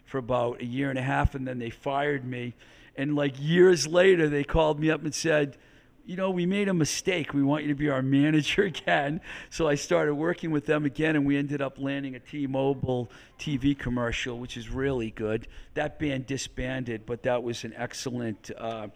for 0.06 0.18
about 0.18 0.62
a 0.62 0.66
year 0.66 0.90
and 0.90 1.00
a 1.00 1.04
half, 1.04 1.36
and 1.36 1.48
then 1.48 1.60
they 1.60 1.70
fired 1.70 2.26
me. 2.26 2.54
And 2.96 3.16
like 3.16 3.36
years 3.40 3.88
later, 3.88 4.30
they 4.30 4.44
called 4.44 4.80
me 4.80 4.92
up 4.92 5.04
and 5.04 5.14
said, 5.14 5.58
you 6.06 6.18
know, 6.18 6.32
we 6.32 6.46
made 6.46 6.68
a 6.68 6.74
mistake. 6.74 7.34
We 7.34 7.44
want 7.44 7.64
you 7.64 7.70
to 7.70 7.76
be 7.76 7.90
our 7.90 8.02
manager 8.20 8.64
again. 8.64 9.22
So 9.50 9.68
I 9.68 9.76
started 9.76 10.16
working 10.16 10.52
with 10.52 10.66
them 10.66 10.86
again, 10.86 11.16
and 11.16 11.26
we 11.26 11.38
ended 11.38 11.62
up 11.62 11.80
landing 11.80 12.16
a 12.16 12.20
T-Mobile 12.20 13.10
TV 13.40 13.78
commercial, 13.78 14.38
which 14.38 14.58
is 14.58 14.70
really 14.70 15.12
good. 15.12 15.48
That 15.76 16.00
band 16.00 16.26
disbanded, 16.28 17.06
but 17.06 17.24
that 17.24 17.44
was 17.44 17.64
an 17.64 17.74
excellent 17.78 18.52
uh, 18.58 18.88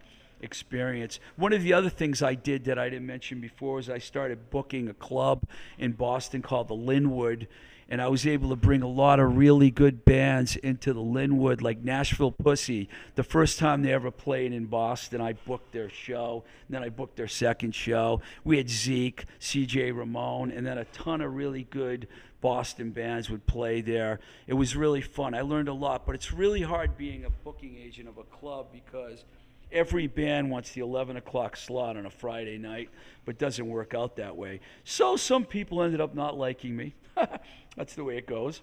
experience. 0.41 1.19
One 1.35 1.53
of 1.53 1.63
the 1.63 1.73
other 1.73 1.89
things 1.89 2.21
I 2.21 2.35
did 2.35 2.65
that 2.65 2.77
I 2.77 2.89
didn't 2.89 3.07
mention 3.07 3.39
before 3.39 3.75
was 3.75 3.89
I 3.89 3.99
started 3.99 4.49
booking 4.49 4.89
a 4.89 4.93
club 4.93 5.43
in 5.77 5.93
Boston 5.93 6.41
called 6.41 6.67
the 6.67 6.75
Linwood. 6.75 7.47
And 7.89 8.01
I 8.01 8.09
was 8.09 8.27
able 8.27 8.49
to 8.49 8.55
bring 8.55 8.81
a 8.81 8.87
lot 8.87 9.19
of 9.19 9.37
really 9.37 9.71
good 9.71 10.03
bands 10.03 10.57
into 10.57 10.93
the 10.93 11.01
Linwood, 11.01 11.61
like 11.61 11.83
Nashville 11.83 12.31
Pussy. 12.31 12.89
The 13.15 13.23
first 13.23 13.59
time 13.59 13.81
they 13.81 13.93
ever 13.93 14.11
played 14.11 14.51
in 14.51 14.65
Boston, 14.65 15.21
I 15.21 15.33
booked 15.33 15.71
their 15.71 15.89
show. 15.89 16.43
And 16.67 16.75
then 16.75 16.83
I 16.83 16.89
booked 16.89 17.15
their 17.15 17.29
second 17.29 17.73
show. 17.73 18.21
We 18.43 18.57
had 18.57 18.69
Zeke, 18.69 19.25
CJ 19.39 19.95
Ramone, 19.95 20.51
and 20.51 20.65
then 20.65 20.77
a 20.77 20.85
ton 20.85 21.21
of 21.21 21.33
really 21.33 21.63
good 21.69 22.07
Boston 22.41 22.91
bands 22.91 23.29
would 23.29 23.45
play 23.45 23.81
there. 23.81 24.19
It 24.47 24.53
was 24.53 24.75
really 24.75 25.01
fun. 25.01 25.33
I 25.33 25.41
learned 25.41 25.69
a 25.69 25.73
lot, 25.73 26.05
but 26.05 26.13
it's 26.13 26.31
really 26.31 26.61
hard 26.61 26.97
being 26.97 27.25
a 27.25 27.29
booking 27.29 27.77
agent 27.77 28.07
of 28.07 28.17
a 28.17 28.23
club 28.23 28.67
because 28.71 29.23
every 29.71 30.07
band 30.07 30.49
wants 30.49 30.71
the 30.71 30.81
11 30.81 31.17
o'clock 31.17 31.57
slot 31.57 31.97
on 31.97 32.05
a 32.05 32.09
Friday 32.09 32.57
night, 32.57 32.89
but 33.25 33.37
doesn't 33.37 33.67
work 33.67 33.93
out 33.93 34.15
that 34.17 34.35
way. 34.35 34.59
So 34.83 35.15
some 35.15 35.45
people 35.45 35.81
ended 35.81 36.01
up 36.01 36.15
not 36.15 36.37
liking 36.37 36.75
me. 36.75 36.95
That's 37.75 37.95
the 37.95 38.03
way 38.03 38.17
it 38.17 38.27
goes. 38.27 38.61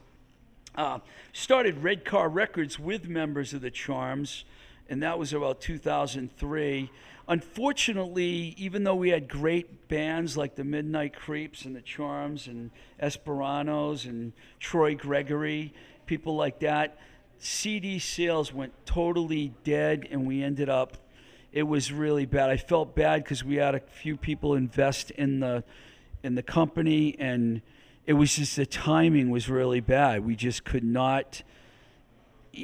Uh, 0.75 0.99
started 1.33 1.83
Red 1.83 2.05
Car 2.05 2.29
Records 2.29 2.79
with 2.79 3.09
members 3.09 3.55
of 3.55 3.61
the 3.61 3.71
Charms, 3.71 4.45
and 4.88 5.03
that 5.03 5.19
was 5.19 5.33
about 5.33 5.61
2003. 5.61 6.90
Unfortunately, 7.27 8.55
even 8.59 8.85
though 8.85 8.97
we 8.97 9.11
had 9.11 9.29
great 9.29 9.88
bands 9.88 10.37
like 10.37 10.57
the 10.57 10.64
Midnight 10.64 11.14
Creeps 11.14 11.64
and 11.64 11.75
the 11.75 11.81
Charms 11.81 12.49
and 12.49 12.71
Esperanos 13.01 14.05
and 14.05 14.33
Troy 14.59 14.95
Gregory, 14.95 15.73
people 16.07 16.37
like 16.37 16.59
that, 16.61 16.99
CD 17.38 17.99
sales 17.99 18.53
went 18.53 18.73
totally 18.85 19.53
dead, 19.64 20.09
and 20.11 20.27
we 20.27 20.43
ended 20.43 20.69
up. 20.69 20.99
It 21.53 21.62
was 21.62 21.93
really 21.93 22.27
bad. 22.27 22.51
I 22.51 22.57
felt 22.57 22.97
bad 22.97 23.23
because 23.23 23.45
we 23.45 23.57
had 23.57 23.77
a 23.77 23.81
few 23.81 24.17
people 24.17 24.55
invest 24.55 25.12
in 25.12 25.40
the 25.40 25.62
in 26.25 26.35
the 26.35 26.43
company, 26.43 27.14
and 27.19 27.62
it 28.07 28.14
was 28.14 28.37
just 28.37 28.57
the 28.57 28.67
timing 28.67 29.31
was 29.31 29.49
really 29.49 29.81
bad. 29.81 30.25
We 30.25 30.37
just 30.37 30.64
could 30.64 30.85
not 30.85 31.43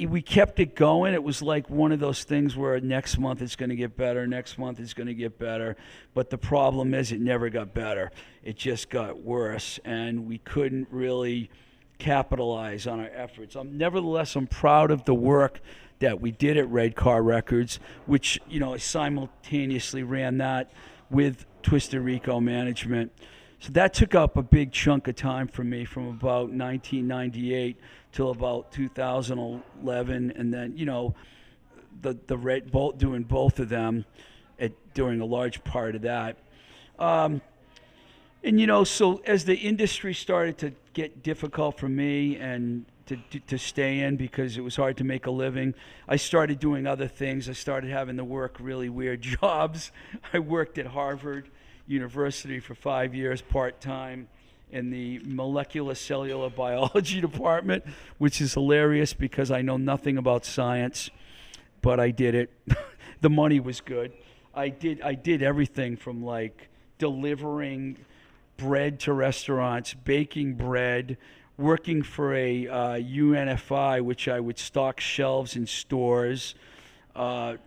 we 0.07 0.21
kept 0.21 0.59
it 0.59 0.75
going. 0.75 1.13
It 1.13 1.23
was 1.23 1.41
like 1.41 1.69
one 1.69 1.91
of 1.91 1.99
those 1.99 2.23
things 2.23 2.55
where 2.55 2.79
next 2.79 3.17
month 3.17 3.41
it's 3.41 3.55
going 3.55 3.69
to 3.69 3.75
get 3.75 3.97
better, 3.97 4.25
next 4.25 4.57
month 4.57 4.79
it's 4.79 4.93
going 4.93 5.07
to 5.07 5.13
get 5.13 5.37
better. 5.37 5.75
But 6.13 6.29
the 6.29 6.37
problem 6.37 6.93
is, 6.93 7.11
it 7.11 7.19
never 7.19 7.49
got 7.49 7.73
better. 7.73 8.11
It 8.43 8.55
just 8.55 8.89
got 8.89 9.21
worse, 9.21 9.79
and 9.83 10.27
we 10.27 10.37
couldn't 10.39 10.87
really 10.91 11.49
capitalize 11.97 12.87
on 12.87 12.99
our 12.99 13.09
efforts. 13.13 13.55
Um, 13.55 13.77
nevertheless, 13.77 14.35
I'm 14.35 14.47
proud 14.47 14.91
of 14.91 15.05
the 15.05 15.13
work 15.13 15.59
that 15.99 16.19
we 16.19 16.31
did 16.31 16.57
at 16.57 16.67
Red 16.69 16.95
Car 16.95 17.21
Records, 17.21 17.79
which 18.05 18.39
you 18.49 18.59
know 18.59 18.77
simultaneously 18.77 20.03
ran 20.03 20.37
that 20.37 20.71
with 21.09 21.45
Twisted 21.63 22.01
Rico 22.01 22.39
Management. 22.39 23.11
So 23.61 23.71
that 23.73 23.93
took 23.93 24.15
up 24.15 24.37
a 24.37 24.41
big 24.41 24.71
chunk 24.71 25.07
of 25.07 25.15
time 25.15 25.47
for 25.47 25.63
me 25.63 25.85
from 25.85 26.07
about 26.07 26.49
1998 26.49 27.77
till 28.11 28.31
about 28.31 28.71
2011, 28.71 30.33
and 30.35 30.51
then 30.51 30.75
you 30.75 30.87
know 30.87 31.13
the 32.01 32.17
the 32.25 32.35
red 32.35 32.71
bolt 32.71 32.97
doing 32.97 33.21
both 33.21 33.59
of 33.59 33.69
them 33.69 34.05
at 34.59 34.71
during 34.95 35.21
a 35.21 35.25
large 35.25 35.63
part 35.63 35.93
of 35.93 36.01
that. 36.01 36.37
Um, 36.97 37.39
and 38.43 38.59
you 38.59 38.65
know, 38.65 38.83
so 38.83 39.21
as 39.27 39.45
the 39.45 39.55
industry 39.55 40.15
started 40.15 40.57
to 40.57 40.73
get 40.93 41.21
difficult 41.21 41.77
for 41.77 41.87
me 41.87 42.37
and 42.37 42.85
to, 43.05 43.17
to, 43.29 43.39
to 43.41 43.59
stay 43.59 43.99
in 43.99 44.15
because 44.15 44.57
it 44.57 44.61
was 44.61 44.75
hard 44.75 44.97
to 44.97 45.03
make 45.03 45.27
a 45.27 45.31
living, 45.31 45.75
I 46.07 46.15
started 46.15 46.59
doing 46.59 46.87
other 46.87 47.07
things. 47.07 47.47
I 47.47 47.53
started 47.53 47.91
having 47.91 48.17
to 48.17 48.23
work 48.23 48.57
really 48.59 48.89
weird 48.89 49.21
jobs. 49.39 49.91
I 50.33 50.39
worked 50.39 50.79
at 50.79 50.87
Harvard 50.87 51.47
University 51.91 52.59
for 52.59 52.73
five 52.73 53.13
years 53.13 53.41
part 53.41 53.81
time 53.81 54.27
in 54.71 54.89
the 54.89 55.19
molecular 55.25 55.93
cellular 55.93 56.49
biology 56.63 57.21
department, 57.21 57.83
which 58.17 58.41
is 58.41 58.53
hilarious 58.53 59.13
because 59.13 59.51
I 59.51 59.61
know 59.61 59.77
nothing 59.77 60.17
about 60.17 60.45
science, 60.45 61.09
but 61.81 61.99
I 61.99 62.11
did 62.11 62.33
it. 62.33 62.49
the 63.21 63.29
money 63.29 63.59
was 63.59 63.81
good. 63.81 64.13
I 64.53 64.69
did 64.69 65.01
I 65.01 65.13
did 65.13 65.43
everything 65.43 65.95
from 65.97 66.23
like 66.23 66.69
delivering 66.97 67.97
bread 68.57 68.99
to 69.01 69.13
restaurants, 69.13 69.93
baking 69.93 70.55
bread, 70.55 71.17
working 71.57 72.03
for 72.03 72.35
a 72.35 72.67
uh, 72.67 72.73
UNFI, 72.95 74.01
which 74.01 74.27
I 74.27 74.39
would 74.39 74.59
stock 74.59 74.99
shelves 74.99 75.55
in 75.55 75.65
stores. 75.65 76.55
Uh, 77.15 77.57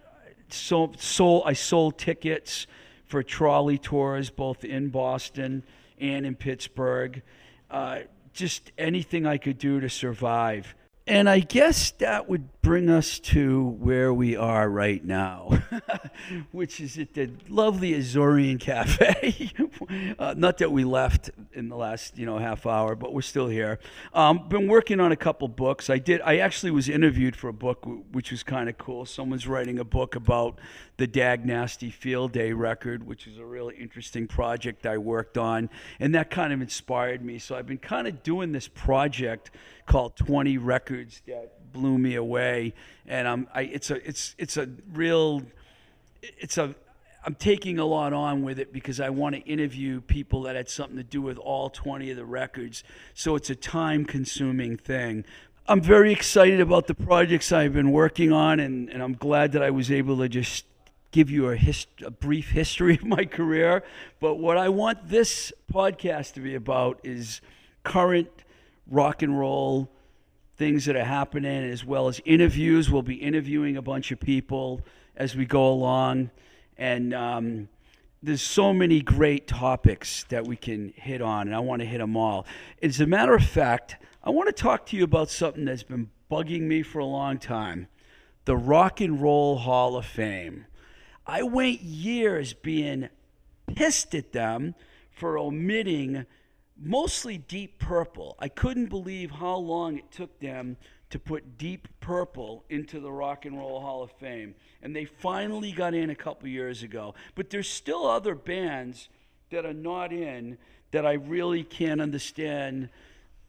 so, 0.51 0.93
sold, 0.99 1.43
I 1.47 1.55
sold 1.55 1.99
tickets 1.99 2.67
for 3.15 3.23
trolley 3.23 3.79
tours 3.79 4.29
both 4.29 4.65
in 4.65 4.89
Boston 4.89 5.63
and 6.01 6.27
in 6.27 6.35
Pittsburgh. 6.35 7.23
Uh, 7.71 8.01
just 8.33 8.73
anything 8.77 9.25
I 9.25 9.37
could 9.37 9.57
do 9.57 9.79
to 9.79 9.89
survive. 9.89 10.75
And 11.07 11.29
I 11.29 11.41
guess 11.41 11.91
that 11.93 12.29
would 12.29 12.63
bring 12.63 12.89
us 12.89 13.19
to 13.21 13.63
where 13.79 14.13
we 14.13 14.37
are 14.37 14.71
right 14.71 15.05
now, 15.05 15.51
which 16.51 16.81
is 16.81 16.99
at 16.99 17.13
the 17.13 17.31
lovely 17.49 17.93
Azorian 17.93 18.59
Cafe. 18.59 19.53
uh, 20.19 20.35
not 20.37 20.59
that 20.59 20.73
we 20.73 20.83
left 20.83 21.31
in 21.53 21.69
the 21.69 21.77
last 21.77 22.17
you 22.17 22.25
know 22.25 22.39
half 22.39 22.65
hour, 22.65 22.95
but 22.95 23.13
we're 23.13 23.21
still 23.21 23.49
here. 23.49 23.79
Um, 24.15 24.49
been 24.49 24.67
working 24.67 24.99
on 24.99 25.13
a 25.13 25.17
couple 25.17 25.47
books. 25.47 25.91
I 25.91 25.99
did. 25.99 26.23
I 26.23 26.39
actually 26.39 26.71
was 26.71 26.89
interviewed 26.89 27.37
for 27.37 27.49
a 27.49 27.53
book, 27.53 27.87
which 28.11 28.31
was 28.31 28.43
kind 28.43 28.71
of 28.71 28.79
cool. 28.79 29.05
Someone's 29.05 29.47
writing 29.47 29.79
a 29.79 29.85
book 29.85 30.17
about 30.17 30.59
the 30.97 31.07
Dag 31.07 31.45
Nasty 31.45 31.91
Field 31.91 32.33
Day 32.33 32.53
record, 32.53 33.05
which 33.07 33.27
is 33.27 33.39
a 33.39 33.45
really 33.45 33.77
interesting 33.77 34.27
project 34.27 34.87
I 34.87 34.99
worked 34.99 35.37
on, 35.37 35.69
and 35.99 36.15
that 36.15 36.31
kind 36.31 36.53
of 36.53 36.61
inspired 36.61 37.25
me. 37.25 37.39
So 37.39 37.57
I've 37.57 37.67
been 37.67 37.79
kind 37.79 38.07
of 38.07 38.23
doing 38.23 38.53
this 38.53 38.69
project 38.69 39.51
called 39.87 40.17
20 40.17 40.59
Records 40.59 41.23
that 41.27 41.73
blew 41.73 41.99
me 41.99 42.15
away, 42.15 42.75
and 43.07 43.27
I'm 43.27 43.49
I, 43.53 43.63
it's 43.63 43.91
a 43.91 44.07
it's 44.09 44.35
it's 44.39 44.57
a 44.57 44.69
real 44.93 45.43
it's 46.23 46.59
a 46.59 46.75
I'm 47.27 47.35
taking 47.35 47.79
a 47.79 47.87
lot 47.87 48.13
on 48.13 48.43
with 48.43 48.59
it 48.59 48.73
because 48.73 49.01
I 49.01 49.09
want 49.11 49.35
to 49.35 49.41
interview 49.43 50.01
people 50.03 50.43
that 50.43 50.57
had 50.57 50.69
something 50.69 50.99
to 50.99 51.03
do 51.03 51.23
with 51.23 51.39
all 51.39 51.71
20 51.71 52.11
of 52.11 52.19
the 52.19 52.25
records. 52.25 52.85
So 53.15 53.35
it's 53.35 53.49
a 53.49 53.55
time 53.55 54.05
consuming 54.05 54.77
thing. 54.77 55.25
I'm 55.67 55.81
very 55.81 56.13
excited 56.13 56.61
about 56.61 56.87
the 56.87 56.95
projects 56.95 57.51
I've 57.51 57.73
been 57.73 57.91
working 57.91 58.31
on, 58.31 58.61
and, 58.61 58.91
and 58.91 59.03
I'm 59.03 59.15
glad 59.15 59.53
that 59.53 59.63
I 59.63 59.71
was 59.71 59.91
able 59.91 60.19
to 60.19 60.29
just 60.29 60.67
give 61.15 61.31
you 61.31 61.49
a, 61.49 61.55
hist- 61.55 62.03
a 62.05 62.11
brief 62.11 62.51
history 62.51 62.95
of 62.97 63.05
my 63.05 63.25
career. 63.25 63.85
But 64.19 64.35
what 64.35 64.59
I 64.59 64.69
want 64.69 65.09
this 65.09 65.53
podcast 65.73 66.33
to 66.33 66.41
be 66.41 66.57
about 66.57 66.99
is 67.05 67.41
current 67.85 68.29
rock 68.89 69.23
and 69.23 69.39
roll 69.39 69.89
things 70.57 70.87
that 70.87 70.97
are 70.97 71.05
happening, 71.05 71.71
as 71.71 71.85
well 71.85 72.09
as 72.09 72.21
interviews. 72.25 72.91
We'll 72.91 73.03
be 73.03 73.15
interviewing 73.15 73.77
a 73.77 73.83
bunch 73.83 74.11
of 74.11 74.19
people 74.19 74.81
as 75.15 75.37
we 75.37 75.47
go 75.47 75.69
along. 75.69 76.31
And 76.77 77.15
um, 77.15 77.69
there's 78.21 78.43
so 78.43 78.75
many 78.75 79.01
great 79.01 79.47
topics 79.47 80.25
that 80.31 80.45
we 80.49 80.57
can 80.57 80.93
hit 80.97 81.23
on, 81.23 81.47
and 81.47 81.55
I 81.55 81.61
want 81.61 81.81
to 81.81 81.87
hit 81.87 81.99
them 81.99 82.17
all. 82.17 82.45
As 82.83 83.01
a 83.01 83.07
matter 83.07 83.37
of 83.37 83.45
fact, 83.45 83.99
I 84.25 84.31
want 84.31 84.49
to 84.49 84.53
talk 84.53 84.85
to 84.87 84.97
you 84.97 85.05
about 85.05 85.31
something 85.31 85.65
that's 85.65 85.85
been 85.85 86.11
bugging 86.29 86.63
me 86.63 86.83
for 86.83 86.99
a 86.99 87.05
long 87.05 87.39
time 87.39 87.87
the 88.47 88.57
Rock 88.57 89.01
and 89.01 89.23
Roll 89.23 89.59
Hall 89.59 89.97
of 89.97 90.05
Fame. 90.05 90.67
I 91.27 91.43
went 91.43 91.83
years 91.83 92.53
being 92.53 93.09
pissed 93.75 94.15
at 94.15 94.33
them 94.33 94.75
for 95.11 95.39
omitting 95.39 96.27
mostly 96.77 97.39
Deep 97.39 97.79
Purple. 97.79 98.37
I 98.39 98.49
couldn't 98.49 98.87
believe 98.87 99.31
how 99.31 99.57
long 99.57 99.99
it 99.99 100.11
took 100.11 100.39
them 100.41 100.77
to 101.11 101.19
put 101.19 101.57
Deep 101.57 101.89
Purple 102.01 102.65
into 102.69 103.01
the 103.01 103.13
Rock 103.13 103.45
and 103.47 103.57
Roll 103.57 103.81
Hall 103.81 104.03
of 104.03 104.11
Fame. 104.13 104.55
And 104.83 104.95
they 104.95 105.05
finally 105.05 105.73
got 105.73 105.95
in 105.95 106.11
a 106.11 106.15
couple 106.15 106.49
years 106.49 106.83
ago. 106.83 107.15
But 107.35 107.51
there's 107.51 107.69
still 107.69 108.07
other 108.07 108.35
bands 108.35 109.09
that 109.51 109.65
are 109.65 109.73
not 109.73 110.13
in 110.13 110.59
that 110.91 111.07
I 111.07 111.15
really 111.15 111.63
can't 111.63 112.01
understand 112.01 112.89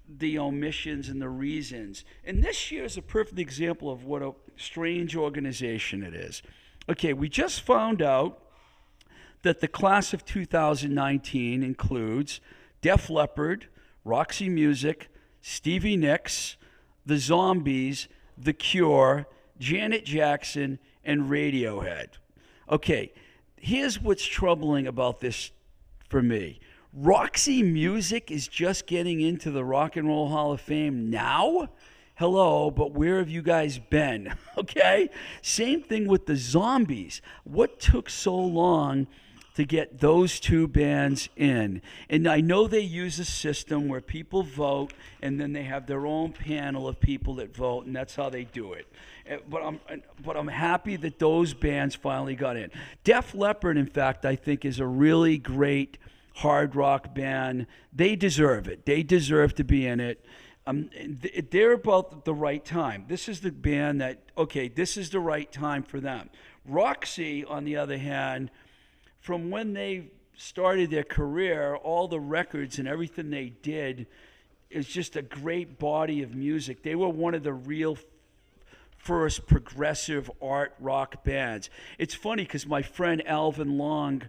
the 0.08 0.38
omissions 0.38 1.10
and 1.10 1.22
the 1.22 1.30
reasons. 1.30 2.06
And 2.24 2.44
this 2.44 2.72
year 2.72 2.86
is 2.86 2.98
a 2.98 3.02
perfect 3.02 3.40
example 3.40 3.92
of 3.92 4.04
what 4.04 4.22
a 4.22 4.34
strange 4.56 5.16
organization 5.16 6.04
it 6.04 6.14
is. 6.14 6.44
Okay, 6.88 7.14
we 7.14 7.30
just 7.30 7.62
found 7.62 8.02
out 8.02 8.40
that 9.42 9.60
the 9.60 9.68
class 9.68 10.14
of 10.14 10.24
2019 10.26 11.64
includes 11.64 12.42
Def 12.82 13.10
Leppard, 13.10 13.68
Roxy 14.04 14.50
Music, 14.50 15.10
Stevie 15.42 15.98
Nicks, 15.98 16.58
The 17.06 17.18
Zombies, 17.18 18.08
The 18.38 18.54
Cure, 18.54 19.28
Janet 19.58 20.06
Jackson, 20.06 20.78
and 21.04 21.24
Radiohead. 21.24 22.10
Okay, 22.70 23.14
here's 23.56 24.00
what's 24.00 24.26
troubling 24.26 24.86
about 24.86 25.22
this 25.22 25.52
for 26.08 26.22
me. 26.22 26.60
Roxy 26.94 27.64
Music 27.64 28.30
is 28.30 28.48
just 28.48 28.86
getting 28.86 29.22
into 29.22 29.50
the 29.52 29.66
Rock 29.66 29.96
and 29.96 30.08
Roll 30.08 30.30
Hall 30.30 30.52
of 30.52 30.62
Fame 30.62 31.10
now? 31.10 31.70
Hello, 32.18 32.72
but 32.72 32.94
where 32.94 33.18
have 33.18 33.30
you 33.30 33.42
guys 33.42 33.78
been? 33.78 34.34
Okay? 34.58 35.10
Same 35.42 35.84
thing 35.84 36.08
with 36.08 36.28
the 36.28 36.38
Zombies. 36.38 37.22
What 37.44 37.78
took 37.78 38.10
so 38.10 38.34
long 38.34 39.06
to 39.56 39.66
get 39.66 40.00
those 40.00 40.40
two 40.40 40.66
bands 40.68 41.28
in. 41.36 41.82
And 42.10 42.26
I 42.26 42.40
know 42.40 42.68
they 42.68 42.80
use 42.80 43.20
a 43.20 43.26
system 43.26 43.90
where 43.90 44.00
people 44.00 44.44
vote 44.44 44.94
and 45.22 45.40
then 45.40 45.52
they 45.52 45.64
have 45.64 45.88
their 45.88 46.06
own 46.06 46.32
panel 46.32 46.88
of 46.88 47.00
people 47.02 47.36
that 47.36 47.56
vote, 47.56 47.86
and 47.86 47.96
that's 47.96 48.16
how 48.16 48.30
they 48.30 48.46
do 48.46 48.74
it. 48.74 48.88
Eh, 49.26 49.38
but 49.50 49.62
I'm, 49.62 49.80
but 50.24 50.38
I'm 50.38 50.48
happy 50.48 50.96
that 50.98 51.20
those 51.20 51.54
bands 51.54 51.96
finally 51.96 52.36
got 52.36 52.56
in. 52.58 52.72
Def 53.04 53.36
Leppard, 53.36 53.78
in 53.78 53.88
fact, 53.88 54.26
I 54.26 54.36
think 54.36 54.64
is 54.64 54.80
a 54.80 54.88
really 54.88 55.38
great 55.38 55.98
hard 56.36 56.76
rock 56.76 57.14
band. 57.14 57.68
They 57.94 58.16
deserve 58.16 58.68
it. 58.68 58.86
They 58.86 59.04
deserve 59.04 59.56
to 59.56 59.64
be 59.64 59.86
in 59.86 60.00
it. 60.00 60.26
Um, 60.68 60.90
they're 61.52 61.74
about 61.74 62.26
the 62.26 62.34
right 62.34 62.64
time. 62.66 63.06
This 63.08 63.30
is 63.30 63.42
the 63.42 63.52
band 63.52 64.02
that, 64.02 64.24
okay, 64.36 64.68
this 64.68 64.98
is 64.98 65.12
the 65.12 65.20
right 65.20 65.52
time 65.52 65.84
for 65.84 66.00
them. 66.00 66.30
Roxy, 66.66 67.46
on 67.46 67.66
the 67.66 67.78
other 67.78 68.00
hand, 68.00 68.50
from 69.20 69.52
when 69.52 69.74
they 69.74 70.10
started 70.36 70.90
their 70.90 71.04
career, 71.04 71.76
all 71.76 72.08
the 72.08 72.20
records 72.20 72.80
and 72.80 72.88
everything 72.88 73.30
they 73.30 73.50
did 73.62 74.08
is 74.72 74.88
just 74.88 75.16
a 75.16 75.22
great 75.22 75.78
body 75.78 76.24
of 76.24 76.34
music. 76.34 76.82
They 76.82 76.96
were 76.96 77.10
one 77.10 77.36
of 77.36 77.44
the 77.44 77.54
real 77.54 77.98
first 78.98 79.46
progressive 79.46 80.32
art 80.42 80.74
rock 80.80 81.24
bands. 81.24 81.70
It's 82.00 82.16
funny 82.16 82.44
because 82.44 82.66
my 82.66 82.82
friend 82.82 83.22
Alvin 83.28 83.78
Long 83.78 84.24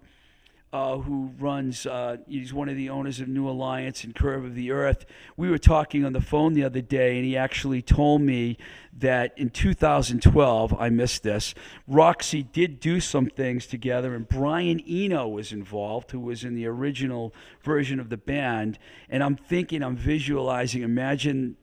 uh, 0.72 0.98
who 0.98 1.30
runs, 1.38 1.86
uh, 1.86 2.16
he's 2.28 2.52
one 2.52 2.68
of 2.68 2.76
the 2.76 2.90
owners 2.90 3.20
of 3.20 3.28
New 3.28 3.48
Alliance 3.48 4.04
and 4.04 4.14
Curve 4.14 4.44
of 4.44 4.54
the 4.54 4.72
Earth. 4.72 5.06
We 5.36 5.48
were 5.48 5.58
talking 5.58 6.04
on 6.04 6.12
the 6.12 6.20
phone 6.20 6.54
the 6.54 6.64
other 6.64 6.80
day, 6.80 7.16
and 7.16 7.24
he 7.24 7.36
actually 7.36 7.82
told 7.82 8.20
me 8.20 8.58
that 8.92 9.32
in 9.38 9.50
2012, 9.50 10.76
I 10.78 10.88
missed 10.88 11.22
this, 11.22 11.54
Roxy 11.86 12.42
did 12.42 12.80
do 12.80 13.00
some 13.00 13.26
things 13.26 13.66
together, 13.66 14.14
and 14.14 14.28
Brian 14.28 14.80
Eno 14.80 15.28
was 15.28 15.52
involved, 15.52 16.10
who 16.10 16.20
was 16.20 16.44
in 16.44 16.54
the 16.54 16.66
original 16.66 17.32
version 17.62 18.00
of 18.00 18.08
the 18.08 18.16
band. 18.16 18.78
And 19.08 19.22
I'm 19.22 19.36
thinking, 19.36 19.82
I'm 19.82 19.96
visualizing, 19.96 20.82
imagine 20.82 21.56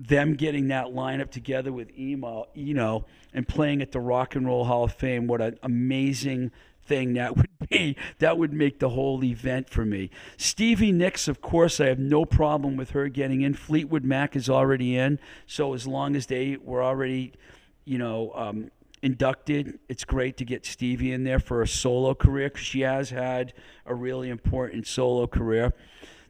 them 0.00 0.34
getting 0.34 0.68
that 0.68 0.86
lineup 0.86 1.30
together 1.30 1.72
with 1.72 1.96
Emo, 1.96 2.46
Eno 2.56 3.06
and 3.32 3.46
playing 3.46 3.82
at 3.82 3.92
the 3.92 4.00
Rock 4.00 4.34
and 4.34 4.46
Roll 4.46 4.64
Hall 4.64 4.84
of 4.84 4.92
Fame, 4.92 5.26
what 5.26 5.40
an 5.40 5.58
amazing 5.62 6.50
thing 6.84 7.14
that 7.14 7.36
would 7.36 7.68
be. 7.68 7.96
That 8.18 8.38
would 8.38 8.52
make 8.52 8.78
the 8.78 8.90
whole 8.90 9.22
event 9.24 9.68
for 9.68 9.84
me. 9.84 10.10
Stevie 10.36 10.92
Nicks, 10.92 11.28
of 11.28 11.40
course, 11.40 11.80
I 11.80 11.86
have 11.86 11.98
no 11.98 12.24
problem 12.24 12.76
with 12.76 12.90
her 12.90 13.08
getting 13.08 13.42
in. 13.42 13.54
Fleetwood 13.54 14.04
Mac 14.04 14.36
is 14.36 14.48
already 14.48 14.96
in, 14.96 15.18
so 15.46 15.74
as 15.74 15.86
long 15.86 16.16
as 16.16 16.26
they 16.26 16.56
were 16.56 16.82
already, 16.82 17.32
you 17.84 17.98
know, 17.98 18.32
um, 18.34 18.70
inducted, 19.02 19.78
it's 19.88 20.04
great 20.04 20.36
to 20.36 20.44
get 20.44 20.64
Stevie 20.64 21.12
in 21.12 21.24
there 21.24 21.40
for 21.40 21.62
a 21.62 21.68
solo 21.68 22.14
career 22.14 22.48
because 22.48 22.64
she 22.64 22.80
has 22.80 23.10
had 23.10 23.52
a 23.84 23.94
really 23.94 24.28
important 24.28 24.86
solo 24.86 25.26
career. 25.26 25.72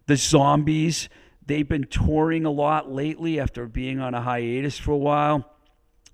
The 0.06 0.16
Zombies, 0.16 1.08
they've 1.44 1.68
been 1.68 1.84
touring 1.84 2.46
a 2.46 2.50
lot 2.50 2.90
lately 2.90 3.38
after 3.38 3.66
being 3.66 4.00
on 4.00 4.14
a 4.14 4.22
hiatus 4.22 4.78
for 4.78 4.92
a 4.92 4.96
while 4.96 5.51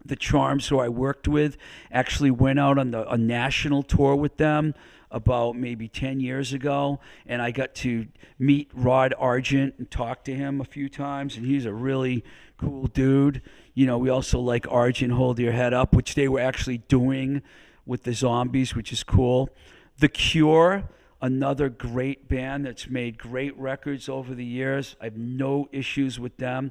the 0.09 0.17
Charms, 0.17 0.69
who 0.69 0.79
I 0.79 0.89
worked 0.89 1.29
with, 1.29 1.57
actually 1.91 2.31
went 2.31 2.59
out 2.59 2.79
on 2.79 2.91
the, 2.91 3.09
a 3.09 3.17
national 3.17 3.83
tour 3.83 4.17
with 4.17 4.37
them 4.37 4.75
about 5.11 5.57
maybe 5.57 5.89
10 5.89 6.21
years 6.21 6.53
ago. 6.53 7.01
And 7.27 7.41
I 7.41 7.51
got 7.51 7.75
to 7.77 8.09
meet 8.39 8.71
Rod 8.75 9.15
Argent 9.19 9.75
and 9.79 9.91
talk 9.91 10.25
to 10.25 10.35
him 10.35 10.61
a 10.61 10.65
few 10.65 10.89
times. 10.89 11.37
And 11.37 11.47
he's 11.47 11.65
a 11.65 11.73
really 11.73 12.25
cool 12.59 12.87
dude. 12.89 13.43
You 13.75 13.87
know, 13.87 13.99
we 13.99 14.11
also 14.11 14.39
like 14.41 14.67
Argent 14.71 15.13
Hold 15.13 15.39
Your 15.39 15.53
Head 15.53 15.73
Up, 15.73 15.95
which 15.95 16.15
they 16.15 16.29
were 16.29 16.41
actually 16.41 16.79
doing 16.79 17.43
with 17.87 18.03
the 18.03 18.13
Zombies, 18.13 18.75
which 18.75 18.93
is 18.93 19.03
cool. 19.03 19.51
The 19.99 20.09
Cure. 20.09 20.85
Another 21.21 21.69
great 21.69 22.29
band 22.29 22.65
that's 22.65 22.89
made 22.89 23.19
great 23.19 23.59
records 23.59 24.09
over 24.09 24.37
the 24.37 24.45
years. 24.45 24.95
I 25.01 25.05
have 25.05 25.17
no 25.17 25.69
issues 25.73 26.21
with 26.21 26.37
them. 26.37 26.71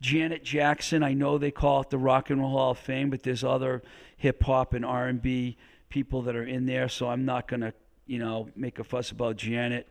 Janet 0.00 0.44
Jackson, 0.44 1.02
I 1.02 1.14
know 1.14 1.38
they 1.38 1.50
call 1.50 1.80
it 1.80 1.90
the 1.90 1.98
Rock 1.98 2.30
and 2.30 2.40
Roll 2.40 2.50
Hall 2.50 2.70
of 2.72 2.78
Fame, 2.78 3.10
but 3.10 3.22
there's 3.22 3.42
other 3.42 3.82
hip 4.16 4.42
hop 4.42 4.74
and 4.74 4.84
R&B 4.84 5.56
people 5.88 6.22
that 6.22 6.36
are 6.36 6.44
in 6.44 6.66
there, 6.66 6.88
so 6.88 7.08
I'm 7.08 7.24
not 7.24 7.48
going 7.48 7.60
to, 7.60 7.72
you 8.06 8.18
know, 8.18 8.48
make 8.54 8.78
a 8.78 8.84
fuss 8.84 9.10
about 9.10 9.36
Janet. 9.36 9.88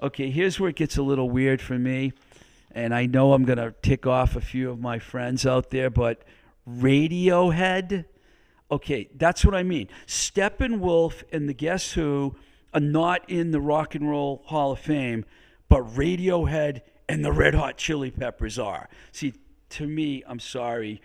Okay, 0.00 0.30
here's 0.30 0.60
where 0.60 0.70
it 0.70 0.76
gets 0.76 0.96
a 0.96 1.02
little 1.02 1.28
weird 1.28 1.60
for 1.60 1.78
me, 1.78 2.12
and 2.70 2.94
I 2.94 3.06
know 3.06 3.32
I'm 3.32 3.44
going 3.44 3.58
to 3.58 3.74
tick 3.82 4.06
off 4.06 4.36
a 4.36 4.40
few 4.40 4.70
of 4.70 4.78
my 4.78 4.98
friends 4.98 5.44
out 5.44 5.70
there, 5.70 5.90
but 5.90 6.22
Radiohead, 6.68 8.04
okay, 8.70 9.08
that's 9.16 9.44
what 9.44 9.54
I 9.54 9.62
mean. 9.62 9.88
Steppenwolf 10.06 11.24
and 11.32 11.48
the 11.48 11.54
Guess 11.54 11.92
Who 11.92 12.36
are 12.72 12.80
not 12.80 13.28
in 13.28 13.50
the 13.50 13.60
Rock 13.60 13.94
and 13.94 14.08
Roll 14.08 14.42
Hall 14.46 14.72
of 14.72 14.78
Fame, 14.78 15.24
but 15.68 15.82
Radiohead 15.94 16.82
and 17.08 17.24
the 17.24 17.32
Red 17.32 17.54
Hot 17.54 17.76
Chili 17.76 18.10
Peppers 18.10 18.58
are. 18.58 18.88
See, 19.12 19.32
to 19.70 19.86
me, 19.86 20.22
I'm 20.26 20.40
sorry, 20.40 21.00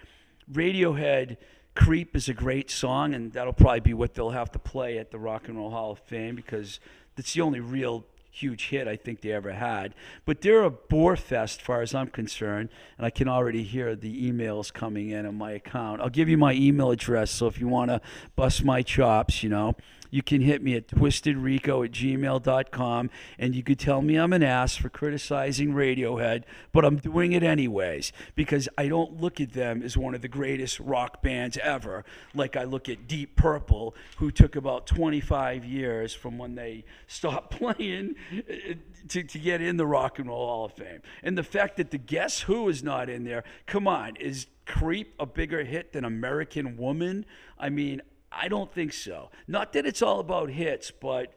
Radiohead. 0.51 1.37
Creep 1.75 2.15
is 2.15 2.29
a 2.29 2.33
great 2.33 2.69
song, 2.69 3.15
and 3.15 3.33
that'll 3.33 3.51
probably 3.51 3.79
be 3.79 3.93
what 3.95 4.13
they'll 4.13 4.29
have 4.29 4.51
to 4.51 4.59
play 4.59 4.99
at 4.99 5.09
the 5.09 5.17
Rock 5.17 5.47
and 5.47 5.57
Roll 5.57 5.71
Hall 5.71 5.91
of 5.91 5.99
Fame 5.99 6.35
because 6.35 6.79
that's 7.15 7.33
the 7.33 7.41
only 7.41 7.59
real 7.59 8.05
huge 8.33 8.69
hit 8.69 8.87
I 8.87 8.95
think 8.95 9.21
they 9.21 9.31
ever 9.31 9.53
had. 9.53 9.93
But 10.25 10.41
they're 10.41 10.63
a 10.63 10.69
bore 10.69 11.15
fest, 11.15 11.61
far 11.61 11.81
as 11.81 11.93
I'm 11.93 12.07
concerned, 12.07 12.69
and 12.97 13.05
I 13.05 13.09
can 13.09 13.27
already 13.27 13.63
hear 13.63 13.95
the 13.95 14.31
emails 14.31 14.73
coming 14.73 15.11
in 15.11 15.25
on 15.25 15.35
my 15.35 15.51
account. 15.51 16.01
I'll 16.01 16.09
give 16.09 16.29
you 16.29 16.37
my 16.37 16.53
email 16.53 16.91
address, 16.91 17.31
so 17.31 17.47
if 17.47 17.59
you 17.59 17.67
want 17.67 17.91
to 17.91 18.01
bust 18.35 18.63
my 18.63 18.81
chops, 18.81 19.43
you 19.43 19.49
know, 19.49 19.75
you 20.13 20.21
can 20.21 20.41
hit 20.41 20.61
me 20.61 20.75
at 20.75 20.87
twistedrico 20.87 21.83
at 21.83 21.91
gmail.com 21.91 23.09
and 23.39 23.55
you 23.55 23.63
could 23.63 23.79
tell 23.79 23.99
me 24.03 24.15
I'm 24.15 24.31
an 24.31 24.43
ass 24.43 24.75
for 24.75 24.87
criticizing 24.87 25.73
Radiohead, 25.73 26.43
but 26.71 26.85
I'm 26.85 26.97
doing 26.97 27.31
it 27.31 27.41
anyways 27.41 28.13
because 28.35 28.69
I 28.77 28.89
don't 28.89 29.19
look 29.19 29.41
at 29.41 29.53
them 29.53 29.81
as 29.81 29.97
one 29.97 30.13
of 30.13 30.21
the 30.21 30.27
greatest 30.27 30.79
rock 30.79 31.23
bands 31.23 31.57
ever, 31.57 32.05
like 32.35 32.55
I 32.55 32.63
look 32.65 32.89
at 32.89 33.07
Deep 33.07 33.35
Purple, 33.35 33.95
who 34.17 34.29
took 34.29 34.55
about 34.55 34.85
25 34.85 35.65
years 35.65 36.13
from 36.13 36.37
when 36.37 36.53
they 36.53 36.85
stopped 37.07 37.57
playing 37.57 38.13
uh, 38.31 38.75
to, 39.07 39.23
to 39.23 39.39
get 39.39 39.61
in 39.61 39.77
the 39.77 39.87
Rock 39.87 40.19
and 40.19 40.29
Roll 40.29 40.45
Hall 40.45 40.65
of 40.65 40.73
Fame. 40.73 41.01
And 41.23 41.35
the 41.35 41.43
fact 41.43 41.77
that 41.77 41.89
the 41.89 41.97
Guess 41.97 42.41
Who 42.41 42.69
is 42.69 42.83
not 42.83 43.09
in 43.09 43.23
there, 43.23 43.43
come 43.65 43.87
on, 43.87 44.15
is 44.17 44.45
Creep 44.65 45.13
a 45.19 45.25
bigger 45.25 45.63
hit 45.63 45.91
than 45.91 46.05
American 46.05 46.77
Woman? 46.77 47.25
I 47.59 47.69
mean, 47.69 48.01
I 48.35 48.47
don't 48.47 48.71
think 48.71 48.93
so. 48.93 49.29
Not 49.47 49.73
that 49.73 49.85
it's 49.85 50.01
all 50.01 50.19
about 50.19 50.49
hits, 50.49 50.91
but 50.91 51.33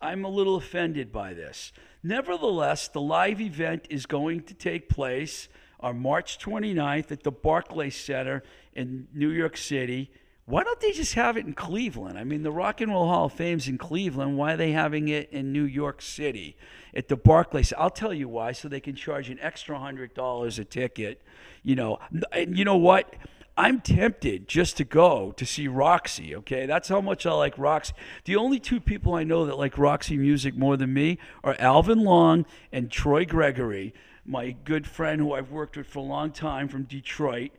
I'm 0.00 0.24
a 0.24 0.28
little 0.28 0.56
offended 0.56 1.12
by 1.12 1.34
this. 1.34 1.72
Nevertheless, 2.02 2.88
the 2.88 3.00
live 3.00 3.40
event 3.40 3.86
is 3.90 4.06
going 4.06 4.42
to 4.42 4.54
take 4.54 4.88
place 4.88 5.48
on 5.80 5.98
March 5.98 6.38
29th 6.38 7.10
at 7.10 7.22
the 7.22 7.32
Barclays 7.32 7.96
Center 7.96 8.42
in 8.74 9.08
New 9.12 9.30
York 9.30 9.56
City. 9.56 10.10
Why 10.44 10.64
don't 10.64 10.80
they 10.80 10.92
just 10.92 11.14
have 11.14 11.36
it 11.36 11.44
in 11.44 11.52
Cleveland? 11.52 12.18
I 12.18 12.24
mean, 12.24 12.42
the 12.42 12.50
Rock 12.50 12.80
and 12.80 12.90
Roll 12.90 13.06
Hall 13.06 13.26
of 13.26 13.34
Fame's 13.34 13.68
in 13.68 13.76
Cleveland. 13.76 14.38
Why 14.38 14.54
are 14.54 14.56
they 14.56 14.72
having 14.72 15.08
it 15.08 15.30
in 15.30 15.52
New 15.52 15.64
York 15.64 16.00
City 16.00 16.56
at 16.94 17.08
the 17.08 17.16
Barclays? 17.16 17.72
I'll 17.76 17.90
tell 17.90 18.14
you 18.14 18.28
why. 18.28 18.52
So 18.52 18.68
they 18.68 18.80
can 18.80 18.94
charge 18.94 19.28
an 19.28 19.38
extra 19.42 19.78
hundred 19.78 20.14
dollars 20.14 20.58
a 20.58 20.64
ticket. 20.64 21.20
You 21.62 21.76
know, 21.76 21.98
and 22.32 22.56
you 22.56 22.64
know 22.64 22.78
what? 22.78 23.14
I'm 23.58 23.80
tempted 23.80 24.46
just 24.46 24.76
to 24.76 24.84
go 24.84 25.32
to 25.32 25.44
see 25.44 25.66
Roxy, 25.66 26.36
okay? 26.36 26.64
That's 26.64 26.88
how 26.88 27.00
much 27.00 27.26
I 27.26 27.32
like 27.32 27.58
Roxy. 27.58 27.92
The 28.24 28.36
only 28.36 28.60
two 28.60 28.78
people 28.78 29.16
I 29.16 29.24
know 29.24 29.46
that 29.46 29.58
like 29.58 29.76
Roxy 29.76 30.16
music 30.16 30.56
more 30.56 30.76
than 30.76 30.94
me 30.94 31.18
are 31.42 31.56
Alvin 31.58 32.04
Long 32.04 32.46
and 32.70 32.88
Troy 32.88 33.24
Gregory, 33.24 33.92
my 34.24 34.52
good 34.52 34.86
friend 34.86 35.20
who 35.20 35.32
I've 35.32 35.50
worked 35.50 35.76
with 35.76 35.88
for 35.88 35.98
a 35.98 36.02
long 36.02 36.30
time 36.30 36.68
from 36.68 36.84
Detroit. 36.84 37.50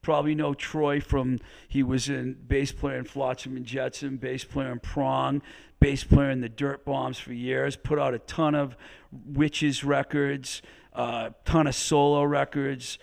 Probably 0.00 0.34
know 0.34 0.54
Troy 0.54 1.02
from 1.02 1.38
he 1.68 1.82
was 1.82 2.08
in 2.08 2.32
bass 2.32 2.72
player 2.72 2.96
in 2.96 3.04
Flotsam 3.04 3.54
and 3.54 3.66
Jetsam, 3.66 4.16
bass 4.16 4.44
player 4.44 4.72
in 4.72 4.80
Prong, 4.80 5.42
bass 5.80 6.02
player 6.02 6.30
in 6.30 6.40
the 6.40 6.48
Dirt 6.48 6.86
Bombs 6.86 7.18
for 7.18 7.34
years. 7.34 7.76
Put 7.76 7.98
out 7.98 8.14
a 8.14 8.20
ton 8.20 8.54
of 8.54 8.74
Witches 9.26 9.84
records, 9.84 10.62
a 10.94 10.98
uh, 10.98 11.30
ton 11.44 11.66
of 11.66 11.74
solo 11.74 12.22
records. 12.22 12.98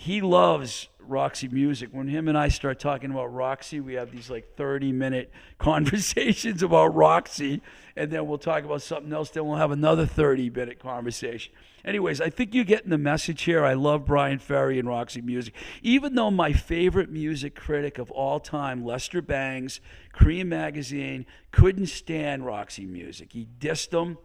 He 0.00 0.20
loves 0.20 0.88
Roxy 1.00 1.48
music. 1.48 1.88
When 1.90 2.06
him 2.06 2.28
and 2.28 2.38
I 2.38 2.50
start 2.50 2.78
talking 2.78 3.10
about 3.10 3.34
Roxy, 3.34 3.80
we 3.80 3.94
have 3.94 4.12
these 4.12 4.30
like 4.30 4.54
30 4.56 4.92
minute 4.92 5.32
conversations 5.58 6.62
about 6.62 6.94
Roxy, 6.94 7.60
and 7.96 8.08
then 8.08 8.28
we'll 8.28 8.38
talk 8.38 8.62
about 8.62 8.80
something 8.80 9.12
else. 9.12 9.30
Then 9.30 9.44
we'll 9.44 9.56
have 9.56 9.72
another 9.72 10.06
30 10.06 10.50
minute 10.50 10.78
conversation. 10.78 11.52
Anyways, 11.84 12.20
I 12.20 12.30
think 12.30 12.54
you're 12.54 12.64
getting 12.64 12.90
the 12.90 12.98
message 12.98 13.42
here. 13.42 13.64
I 13.64 13.74
love 13.74 14.04
Bryan 14.04 14.38
Ferry 14.38 14.78
and 14.78 14.86
Roxy 14.86 15.20
music. 15.20 15.54
Even 15.82 16.14
though 16.14 16.30
my 16.30 16.52
favorite 16.52 17.10
music 17.10 17.56
critic 17.56 17.98
of 17.98 18.12
all 18.12 18.38
time, 18.38 18.84
Lester 18.84 19.20
Bangs, 19.20 19.80
Creem 20.14 20.46
Magazine, 20.46 21.26
couldn't 21.50 21.86
stand 21.86 22.46
Roxy 22.46 22.86
music. 22.86 23.32
He 23.32 23.48
dissed 23.58 23.90
them 23.90 24.18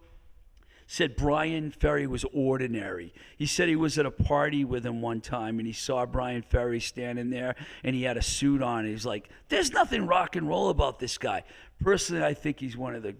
said 0.88 1.15
Bryan 1.15 1.72
Ferry 1.72 2.08
was 2.08 2.26
ordinary. 2.34 3.13
He 3.38 3.46
said 3.46 3.67
he 3.67 3.76
was 3.76 3.98
at 3.98 4.06
a 4.06 4.12
party 4.12 4.63
with 4.63 4.86
him 4.86 5.02
one 5.02 5.22
time 5.22 5.60
and 5.60 5.67
he 5.67 5.74
saw 5.74 6.06
Bryan 6.06 6.41
Ferry 6.41 6.80
standing 6.80 7.30
there 7.30 7.56
and 7.84 7.96
he 7.96 8.04
had 8.04 8.17
a 8.17 8.22
suit 8.22 8.62
on. 8.62 8.86
He's 8.86 9.06
like, 9.06 9.30
"There's 9.50 9.72
nothing 9.72 10.06
rock 10.08 10.36
and 10.36 10.48
roll 10.48 10.69
about 10.69 11.00
this 11.00 11.17
guy." 11.17 11.43
Personally, 11.80 12.24
I 12.24 12.34
think 12.34 12.60
he's 12.60 12.78
one 12.78 12.96
of 12.96 13.04
the 13.04 13.15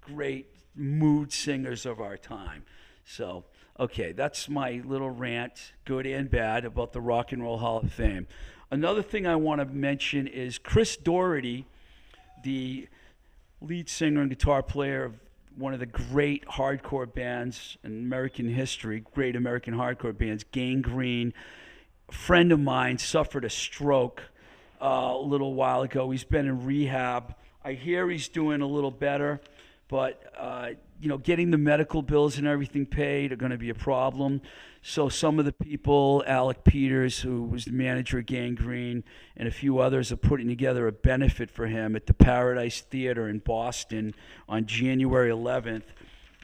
great 0.00 0.46
mood 0.74 1.32
singers 1.32 1.86
of 1.86 2.00
our 2.00 2.16
time. 2.16 2.64
So, 3.04 3.44
okay, 3.78 4.12
that's 4.12 4.48
my 4.48 4.82
little 4.84 5.10
rant, 5.10 5.72
good 5.84 6.06
and 6.06 6.30
bad, 6.30 6.64
about 6.64 6.92
the 6.92 7.00
Rock 7.00 7.32
and 7.32 7.42
Roll 7.42 7.58
Hall 7.58 7.78
of 7.78 7.92
Fame. 7.92 8.26
Another 8.70 9.02
thing 9.02 9.26
I 9.26 9.36
want 9.36 9.60
to 9.60 9.66
mention 9.66 10.26
is 10.26 10.58
Chris 10.58 10.96
Doherty, 10.96 11.66
the 12.42 12.88
lead 13.60 13.88
singer 13.88 14.20
and 14.20 14.30
guitar 14.30 14.62
player 14.62 15.04
of 15.04 15.14
one 15.56 15.72
of 15.72 15.80
the 15.80 15.86
great 15.86 16.44
hardcore 16.46 17.12
bands 17.12 17.78
in 17.84 17.92
American 17.92 18.48
history, 18.48 19.04
great 19.14 19.36
American 19.36 19.74
hardcore 19.74 20.16
bands, 20.16 20.44
Gang 20.50 20.80
Green. 20.80 21.32
A 22.08 22.12
friend 22.12 22.52
of 22.52 22.60
mine 22.60 22.98
suffered 22.98 23.44
a 23.44 23.50
stroke 23.50 24.22
uh, 24.82 25.14
a 25.14 25.22
little 25.22 25.54
while 25.54 25.82
ago. 25.82 26.10
He's 26.10 26.24
been 26.24 26.46
in 26.46 26.64
rehab. 26.64 27.34
I 27.64 27.72
hear 27.72 28.10
he's 28.10 28.28
doing 28.28 28.60
a 28.60 28.66
little 28.66 28.90
better, 28.90 29.40
but 29.88 30.22
uh, 30.38 30.70
you 31.00 31.08
know, 31.08 31.18
getting 31.18 31.50
the 31.50 31.58
medical 31.58 32.02
bills 32.02 32.38
and 32.38 32.46
everything 32.46 32.86
paid 32.86 33.32
are 33.32 33.36
going 33.36 33.52
to 33.52 33.58
be 33.58 33.70
a 33.70 33.74
problem. 33.74 34.40
So 34.80 35.08
some 35.08 35.38
of 35.38 35.44
the 35.44 35.52
people, 35.52 36.24
Alec 36.26 36.64
Peters, 36.64 37.20
who 37.20 37.42
was 37.42 37.64
the 37.64 37.72
manager 37.72 38.18
of 38.18 38.26
Gang 38.26 38.54
Green, 38.54 39.04
and 39.36 39.48
a 39.48 39.50
few 39.50 39.78
others 39.78 40.12
are 40.12 40.16
putting 40.16 40.48
together 40.48 40.86
a 40.86 40.92
benefit 40.92 41.50
for 41.50 41.66
him 41.66 41.96
at 41.96 42.06
the 42.06 42.14
Paradise 42.14 42.80
Theater 42.80 43.28
in 43.28 43.38
Boston 43.38 44.14
on 44.48 44.66
January 44.66 45.30
11th. 45.30 45.84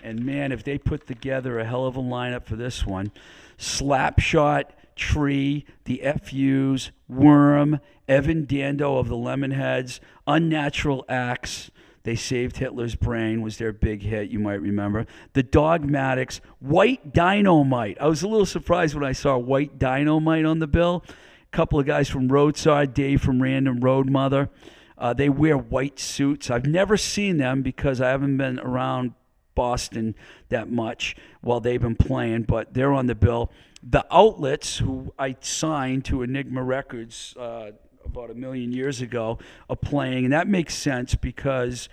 And 0.02 0.24
man, 0.24 0.52
if 0.52 0.64
they 0.64 0.78
put 0.78 1.06
together 1.06 1.58
a 1.58 1.64
hell 1.64 1.86
of 1.86 1.96
a 1.96 2.00
lineup 2.00 2.44
for 2.44 2.56
this 2.56 2.86
one, 2.86 3.12
Slapshot, 3.58 4.64
Tree, 4.96 5.66
the 5.84 6.02
FUs, 6.22 6.90
Worm, 7.08 7.80
Evan 8.08 8.44
Dando 8.44 8.96
of 8.96 9.08
the 9.08 9.16
Lemonheads, 9.16 10.00
Unnatural 10.26 11.04
Acts, 11.08 11.70
They 12.02 12.16
Saved 12.16 12.56
Hitler's 12.56 12.94
Brain 12.94 13.42
was 13.42 13.58
their 13.58 13.72
big 13.72 14.02
hit, 14.02 14.30
you 14.30 14.38
might 14.38 14.62
remember. 14.62 15.06
The 15.34 15.42
Dogmatics, 15.42 16.40
White 16.58 17.12
Dynamite. 17.12 17.98
I 18.00 18.06
was 18.06 18.22
a 18.22 18.28
little 18.28 18.46
surprised 18.46 18.94
when 18.94 19.04
I 19.04 19.12
saw 19.12 19.36
White 19.36 19.78
Dynamite 19.78 20.46
on 20.46 20.60
the 20.60 20.66
bill. 20.66 21.04
A 21.08 21.56
couple 21.56 21.78
of 21.78 21.86
guys 21.86 22.08
from 22.08 22.28
Roadside, 22.28 22.94
Dave 22.94 23.20
from 23.20 23.42
Random 23.42 23.80
Road 23.80 24.08
Mother. 24.08 24.48
Uh, 24.96 25.12
they 25.12 25.28
wear 25.28 25.56
white 25.56 25.98
suits. 25.98 26.50
I've 26.50 26.66
never 26.66 26.96
seen 26.96 27.36
them 27.36 27.62
because 27.62 28.00
I 28.00 28.10
haven't 28.10 28.36
been 28.36 28.58
around 28.60 29.14
Boston 29.54 30.14
that 30.48 30.70
much 30.70 31.16
while 31.42 31.60
they've 31.60 31.80
been 31.80 31.96
playing, 31.96 32.42
but 32.42 32.72
they're 32.72 32.92
on 32.92 33.06
the 33.06 33.14
bill. 33.14 33.50
The 33.82 34.06
Outlets, 34.10 34.78
who 34.78 35.12
I 35.18 35.36
signed 35.40 36.04
to 36.06 36.22
Enigma 36.22 36.62
Records 36.62 37.34
uh, 37.38 37.72
about 38.04 38.30
a 38.30 38.34
million 38.34 38.72
years 38.72 39.00
ago, 39.00 39.38
of 39.68 39.80
playing, 39.80 40.24
and 40.24 40.32
that 40.32 40.48
makes 40.48 40.74
sense 40.74 41.14
because 41.14 41.88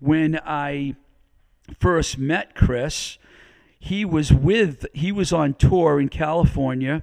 when 0.00 0.40
I 0.44 0.96
first 1.78 2.18
met 2.18 2.54
Chris, 2.54 3.18
he 3.78 4.04
was 4.04 4.32
with 4.32 4.86
he 4.92 5.10
was 5.10 5.32
on 5.32 5.54
tour 5.54 6.00
in 6.00 6.08
California. 6.08 7.02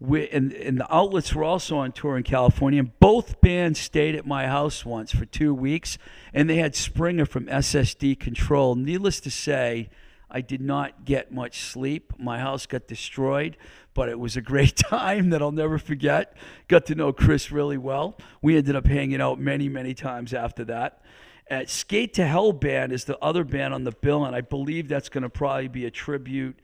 We, 0.00 0.28
and, 0.28 0.52
and 0.52 0.78
the 0.78 0.94
outlets 0.94 1.34
were 1.34 1.42
also 1.42 1.78
on 1.78 1.90
tour 1.90 2.16
in 2.16 2.22
California. 2.22 2.78
And 2.78 2.98
both 3.00 3.40
bands 3.40 3.80
stayed 3.80 4.14
at 4.14 4.24
my 4.24 4.46
house 4.46 4.84
once 4.84 5.10
for 5.10 5.24
two 5.24 5.52
weeks, 5.52 5.98
and 6.32 6.48
they 6.48 6.56
had 6.56 6.76
Springer 6.76 7.26
from 7.26 7.48
SS 7.48 7.94
Decontrol. 7.94 8.76
Needless 8.76 9.18
to 9.20 9.30
say, 9.30 9.90
I 10.30 10.40
did 10.40 10.60
not 10.60 11.04
get 11.04 11.32
much 11.32 11.60
sleep. 11.60 12.12
My 12.18 12.38
house 12.38 12.66
got 12.66 12.86
destroyed, 12.86 13.56
but 13.94 14.08
it 14.08 14.18
was 14.18 14.36
a 14.36 14.42
great 14.42 14.76
time 14.90 15.30
that 15.30 15.40
I'll 15.40 15.52
never 15.52 15.78
forget. 15.78 16.36
Got 16.68 16.86
to 16.86 16.94
know 16.94 17.12
Chris 17.12 17.50
really 17.50 17.78
well. 17.78 18.18
We 18.42 18.56
ended 18.56 18.76
up 18.76 18.86
hanging 18.86 19.20
out 19.20 19.38
many, 19.38 19.68
many 19.68 19.94
times 19.94 20.34
after 20.34 20.64
that. 20.64 21.02
At 21.50 21.70
Skate 21.70 22.12
to 22.14 22.26
Hell 22.26 22.52
Band 22.52 22.92
is 22.92 23.04
the 23.04 23.18
other 23.20 23.42
band 23.42 23.72
on 23.72 23.84
the 23.84 23.92
bill, 23.92 24.24
and 24.26 24.36
I 24.36 24.42
believe 24.42 24.88
that's 24.88 25.08
going 25.08 25.22
to 25.22 25.30
probably 25.30 25.68
be 25.68 25.86
a 25.86 25.90
tribute 25.90 26.58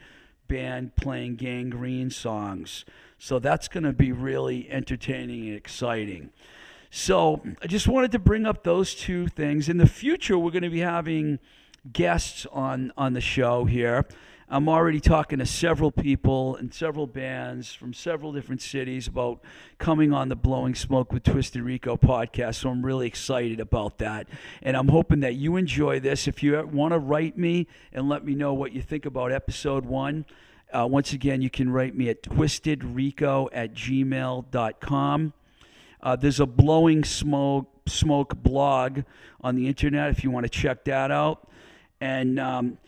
band 0.46 0.94
playing 0.96 1.36
Gang 1.36 1.70
Green 1.70 2.10
songs. 2.10 2.84
So 3.18 3.38
that's 3.38 3.68
going 3.68 3.84
to 3.84 3.94
be 3.94 4.12
really 4.12 4.70
entertaining 4.70 5.48
and 5.48 5.56
exciting. 5.56 6.30
So 6.90 7.42
I 7.62 7.66
just 7.66 7.88
wanted 7.88 8.12
to 8.12 8.18
bring 8.18 8.44
up 8.44 8.62
those 8.62 8.94
two 8.94 9.26
things. 9.26 9.70
In 9.70 9.78
the 9.78 9.86
future, 9.88 10.38
we're 10.38 10.50
going 10.50 10.62
to 10.62 10.70
be 10.70 10.80
having 10.80 11.38
guests 11.92 12.46
on 12.52 12.92
on 12.96 13.12
the 13.12 13.20
show 13.20 13.64
here. 13.64 14.06
I'm 14.48 14.68
already 14.68 15.00
talking 15.00 15.38
to 15.38 15.46
several 15.46 15.90
people 15.90 16.56
and 16.56 16.72
several 16.72 17.06
bands 17.06 17.72
from 17.72 17.94
several 17.94 18.30
different 18.30 18.60
cities 18.60 19.08
about 19.08 19.40
coming 19.78 20.12
on 20.12 20.28
the 20.28 20.36
Blowing 20.36 20.74
Smoke 20.74 21.12
with 21.12 21.22
Twisted 21.22 21.62
Rico 21.62 21.96
podcast. 21.96 22.56
So 22.56 22.68
I'm 22.68 22.84
really 22.84 23.06
excited 23.06 23.58
about 23.58 23.98
that. 23.98 24.28
And 24.62 24.76
I'm 24.76 24.88
hoping 24.88 25.20
that 25.20 25.34
you 25.36 25.56
enjoy 25.56 25.98
this. 25.98 26.28
If 26.28 26.42
you 26.42 26.62
want 26.70 26.92
to 26.92 26.98
write 26.98 27.38
me 27.38 27.66
and 27.92 28.08
let 28.08 28.24
me 28.24 28.34
know 28.34 28.52
what 28.52 28.72
you 28.72 28.82
think 28.82 29.06
about 29.06 29.32
episode 29.32 29.86
one, 29.86 30.26
uh, 30.72 30.86
once 30.86 31.12
again, 31.14 31.40
you 31.40 31.48
can 31.48 31.70
write 31.70 31.96
me 31.96 32.10
at 32.10 32.22
twistedrico 32.22 33.48
at 33.52 33.72
gmail.com. 33.72 35.32
Uh, 36.02 36.16
there's 36.16 36.40
a 36.40 36.46
Blowing 36.46 37.02
Smoke, 37.02 37.70
Smoke 37.86 38.36
blog 38.42 39.00
on 39.40 39.56
the 39.56 39.66
internet 39.66 40.10
if 40.10 40.22
you 40.22 40.30
want 40.30 40.44
to 40.44 40.50
check 40.50 40.84
that 40.84 41.10
out. 41.10 41.48
And 42.00 42.38
um, 42.38 42.78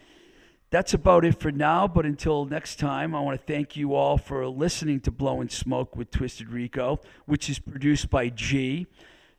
that's 0.71 0.95
about 0.95 1.25
it 1.25 1.39
for 1.39 1.53
now. 1.53 1.87
But 1.87 2.07
until 2.07 2.45
next 2.45 2.79
time, 2.79 3.15
I 3.15 3.21
want 3.21 3.41
to 3.41 3.53
thank 3.53 3.77
you 3.77 3.95
all 3.95 4.19
for 4.19 4.47
listening 4.49 5.01
to 5.01 5.11
Blowing 5.11 5.49
Smoke 5.49 5.97
with 5.97 6.11
Twisted 6.11 6.51
Rico, 6.51 7.01
which 7.25 7.49
is 7.49 7.59
produced 7.59 8.11
by 8.11 8.29
G. 8.29 8.87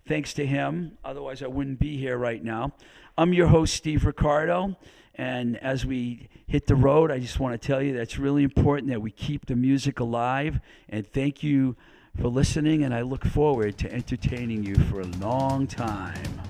Thanks 0.07 0.33
to 0.35 0.45
him. 0.45 0.97
Otherwise, 1.03 1.43
I 1.43 1.47
wouldn't 1.47 1.79
be 1.79 1.97
here 1.97 2.17
right 2.17 2.43
now. 2.43 2.71
I'm 3.17 3.33
your 3.33 3.47
host, 3.47 3.73
Steve 3.73 4.05
Ricardo. 4.05 4.77
And 5.15 5.57
as 5.57 5.85
we 5.85 6.29
hit 6.45 6.67
the 6.67 6.75
road, 6.75 7.11
I 7.11 7.19
just 7.19 7.39
want 7.39 7.59
to 7.59 7.67
tell 7.67 7.81
you 7.81 7.93
that 7.93 8.01
it's 8.01 8.19
really 8.19 8.43
important 8.43 8.89
that 8.91 9.01
we 9.01 9.11
keep 9.11 9.47
the 9.47 9.55
music 9.55 9.99
alive. 9.99 10.59
And 10.87 11.05
thank 11.11 11.43
you 11.43 11.75
for 12.21 12.29
listening. 12.29 12.83
And 12.83 12.93
I 12.93 13.01
look 13.01 13.25
forward 13.25 13.77
to 13.79 13.91
entertaining 13.91 14.63
you 14.63 14.75
for 14.75 15.01
a 15.01 15.07
long 15.17 15.67
time. 15.67 16.41